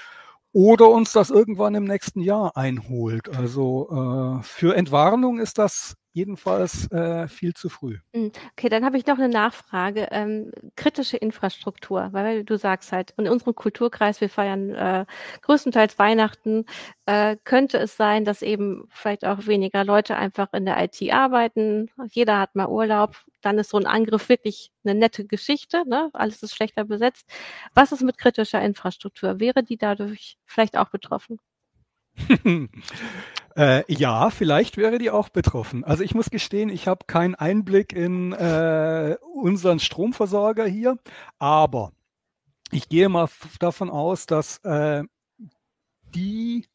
[0.53, 3.29] oder uns das irgendwann im nächsten Jahr einholt.
[3.37, 7.99] Also äh, für Entwarnung ist das jedenfalls äh, viel zu früh.
[8.13, 10.09] Hm, okay, dann habe ich noch eine Nachfrage.
[10.11, 15.07] Ähm, kritische Infrastruktur, weil du sagst halt, in unserem Kulturkreis, wir feiern äh,
[15.43, 16.67] größtenteils Weihnachten,
[17.07, 21.91] äh, könnte es sein, dass eben vielleicht auch weniger Leute einfach in der IT arbeiten.
[22.11, 23.17] Jeder hat mal Urlaub.
[23.41, 25.89] Dann ist so ein Angriff wirklich eine nette Geschichte.
[25.89, 26.11] Ne?
[26.13, 27.27] Alles ist schlechter besetzt.
[27.75, 29.41] Was ist mit kritischer Infrastruktur?
[29.41, 31.39] Wäre die dadurch vielleicht auch betroffen?
[33.57, 35.85] äh, ja, vielleicht wäre die auch betroffen.
[35.85, 40.99] Also ich muss gestehen, ich habe keinen Einblick in äh, unseren Stromversorger hier,
[41.39, 41.93] aber
[42.71, 43.29] ich gehe mal
[43.59, 45.03] davon aus, dass äh,
[46.15, 46.67] die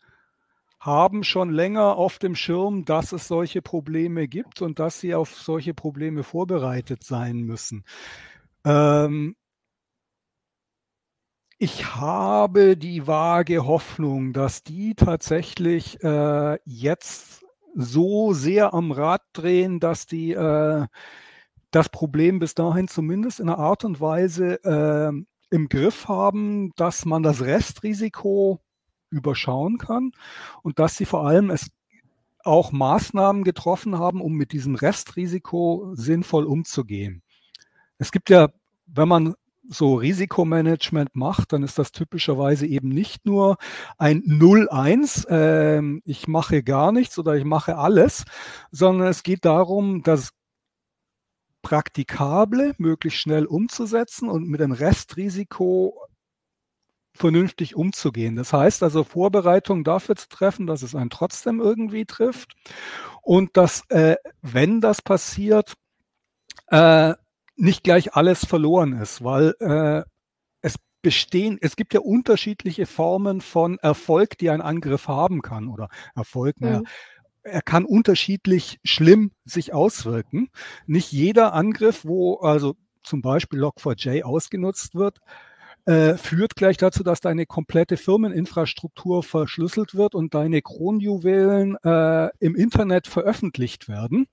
[0.80, 5.34] haben schon länger auf dem Schirm, dass es solche Probleme gibt und dass sie auf
[5.34, 7.84] solche Probleme vorbereitet sein müssen.
[8.64, 9.36] Ähm,
[11.58, 17.46] ich habe die vage Hoffnung, dass die tatsächlich äh, jetzt
[17.76, 20.86] so sehr am Rad drehen, dass die äh,
[21.72, 25.12] das Problem bis dahin zumindest in einer Art und Weise äh,
[25.50, 28.60] im Griff haben, dass man das Restrisiko
[29.10, 30.12] überschauen kann
[30.62, 31.70] und dass sie vor allem es
[32.44, 37.24] auch Maßnahmen getroffen haben, um mit diesem Restrisiko sinnvoll umzugehen.
[37.98, 38.50] Es gibt ja,
[38.88, 39.36] wenn man
[39.70, 43.58] so Risikomanagement macht, dann ist das typischerweise eben nicht nur
[43.98, 48.26] ein 0-1, äh, ich mache gar nichts oder ich mache alles,
[48.72, 50.32] sondern es geht darum, das
[51.62, 56.00] Praktikable möglichst schnell umzusetzen und mit dem Restrisiko
[57.16, 58.36] vernünftig umzugehen.
[58.36, 62.54] Das heißt also Vorbereitungen dafür zu treffen, dass es einen trotzdem irgendwie trifft
[63.22, 65.74] und dass, äh, wenn das passiert,
[66.68, 67.14] äh,
[67.56, 70.04] nicht gleich alles verloren ist, weil äh,
[70.62, 75.90] es bestehen, es gibt ja unterschiedliche Formen von Erfolg, die ein Angriff haben kann oder
[76.16, 76.68] Erfolg, mhm.
[76.68, 76.82] naja,
[77.44, 80.50] er kann unterschiedlich schlimm sich auswirken.
[80.88, 85.20] Nicht jeder Angriff, wo also zum Beispiel Log4j ausgenutzt wird,
[85.86, 92.56] äh, führt gleich dazu, dass deine komplette Firmeninfrastruktur verschlüsselt wird und deine Kronjuwelen äh, im
[92.56, 94.28] Internet veröffentlicht werden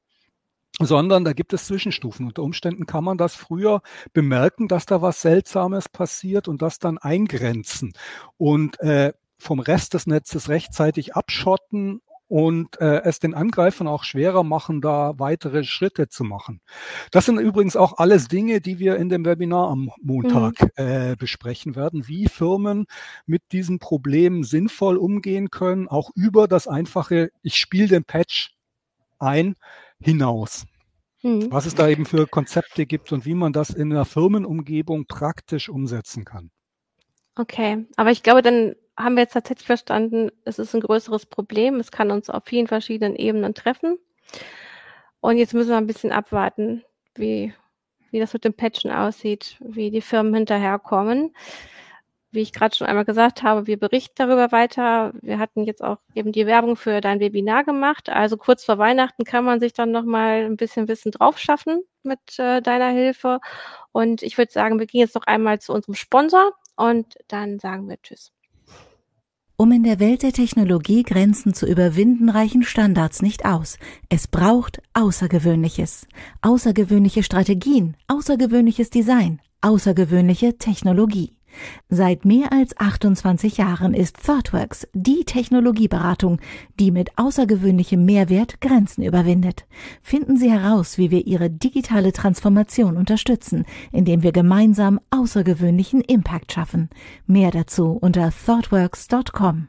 [0.80, 2.26] sondern da gibt es Zwischenstufen.
[2.26, 6.98] Unter Umständen kann man das früher bemerken, dass da was Seltsames passiert und das dann
[6.98, 7.92] eingrenzen
[8.36, 12.00] und äh, vom Rest des Netzes rechtzeitig abschotten
[12.32, 16.62] und äh, es den Angreifern auch schwerer machen, da weitere Schritte zu machen.
[17.10, 20.68] Das sind übrigens auch alles Dinge, die wir in dem Webinar am Montag mhm.
[20.76, 22.86] äh, besprechen werden, wie Firmen
[23.26, 28.54] mit diesen Problemen sinnvoll umgehen können, auch über das einfache, ich spiele den Patch
[29.18, 29.56] ein,
[30.04, 30.64] hinaus.
[31.22, 31.50] Mhm.
[31.50, 35.68] Was es da eben für Konzepte gibt und wie man das in einer Firmenumgebung praktisch
[35.68, 36.50] umsetzen kann.
[37.36, 41.76] Okay, aber ich glaube, dann haben wir jetzt tatsächlich verstanden, es ist ein größeres Problem.
[41.76, 43.98] Es kann uns auf vielen verschiedenen Ebenen treffen.
[45.20, 46.82] Und jetzt müssen wir ein bisschen abwarten,
[47.14, 47.54] wie,
[48.10, 51.32] wie das mit dem Patchen aussieht, wie die Firmen hinterherkommen
[52.32, 55.12] wie ich gerade schon einmal gesagt habe, wir berichten darüber weiter.
[55.20, 58.08] Wir hatten jetzt auch eben die Werbung für dein Webinar gemacht.
[58.08, 62.38] Also kurz vor Weihnachten kann man sich dann nochmal ein bisschen Wissen drauf schaffen mit
[62.38, 63.38] äh, deiner Hilfe.
[63.92, 67.88] Und ich würde sagen, wir gehen jetzt noch einmal zu unserem Sponsor und dann sagen
[67.88, 68.32] wir Tschüss.
[69.56, 73.78] Um in der Welt der Technologie Grenzen zu überwinden, reichen Standards nicht aus.
[74.08, 76.08] Es braucht Außergewöhnliches.
[76.40, 81.36] Außergewöhnliche Strategien, außergewöhnliches Design, außergewöhnliche Technologie.
[81.88, 86.40] Seit mehr als 28 Jahren ist ThoughtWorks die Technologieberatung,
[86.78, 89.66] die mit außergewöhnlichem Mehrwert Grenzen überwindet.
[90.02, 96.88] Finden Sie heraus, wie wir Ihre digitale Transformation unterstützen, indem wir gemeinsam außergewöhnlichen Impact schaffen.
[97.26, 99.68] Mehr dazu unter thoughtworks.com.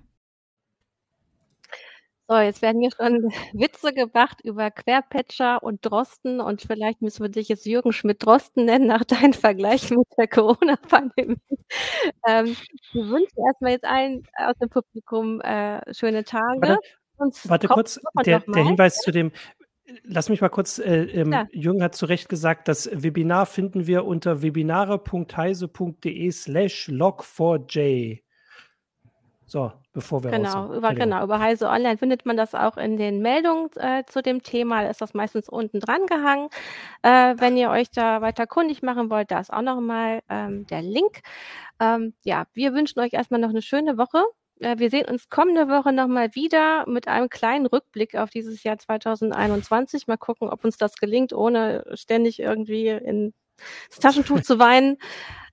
[2.27, 7.29] So, jetzt werden hier schon Witze gemacht über Querpatcher und Drosten und vielleicht müssen wir
[7.29, 11.37] dich jetzt Jürgen Schmidt-Drosten nennen nach deinen Vergleichen mit der Corona-Pandemie.
[12.27, 12.55] Ähm,
[12.91, 16.77] wir wünschen erstmal jetzt allen aus dem Publikum äh, schöne Tage.
[17.17, 19.31] Warte, warte kurz, der, der, Hinweis zu dem,
[20.03, 24.05] Lass mich mal kurz, äh, ähm, Jürgen hat zu Recht gesagt, das Webinar finden wir
[24.05, 28.21] unter webinare.heise.de slash log4j.
[29.45, 33.21] So, bevor wir Genau, über, genau, über Heise Online findet man das auch in den
[33.21, 34.83] Meldungen äh, zu dem Thema.
[34.83, 36.49] Da ist das meistens unten dran gehangen.
[37.01, 40.81] Äh, wenn ihr euch da weiter kundig machen wollt, da ist auch nochmal ähm, der
[40.81, 41.21] Link.
[41.79, 44.23] Ähm, ja, wir wünschen euch erstmal noch eine schöne Woche.
[44.59, 48.77] Äh, wir sehen uns kommende Woche nochmal wieder mit einem kleinen Rückblick auf dieses Jahr
[48.77, 50.07] 2021.
[50.07, 53.33] Mal gucken, ob uns das gelingt, ohne ständig irgendwie ins
[53.99, 54.97] Taschentuch zu weinen.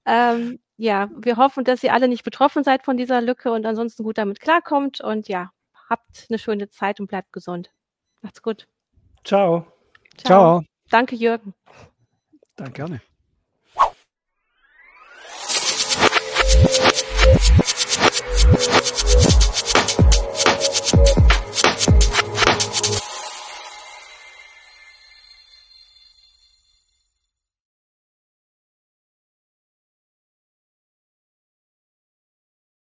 [0.06, 4.02] Ähm, ja, wir hoffen, dass ihr alle nicht betroffen seid von dieser Lücke und ansonsten
[4.02, 5.02] gut damit klarkommt.
[5.02, 5.50] Und ja,
[5.90, 7.70] habt eine schöne Zeit und bleibt gesund.
[8.22, 8.66] Macht's gut.
[9.22, 9.66] Ciao.
[10.16, 10.26] Ciao.
[10.26, 10.62] Ciao.
[10.88, 11.52] Danke, Jürgen.
[12.56, 13.00] Danke, gerne.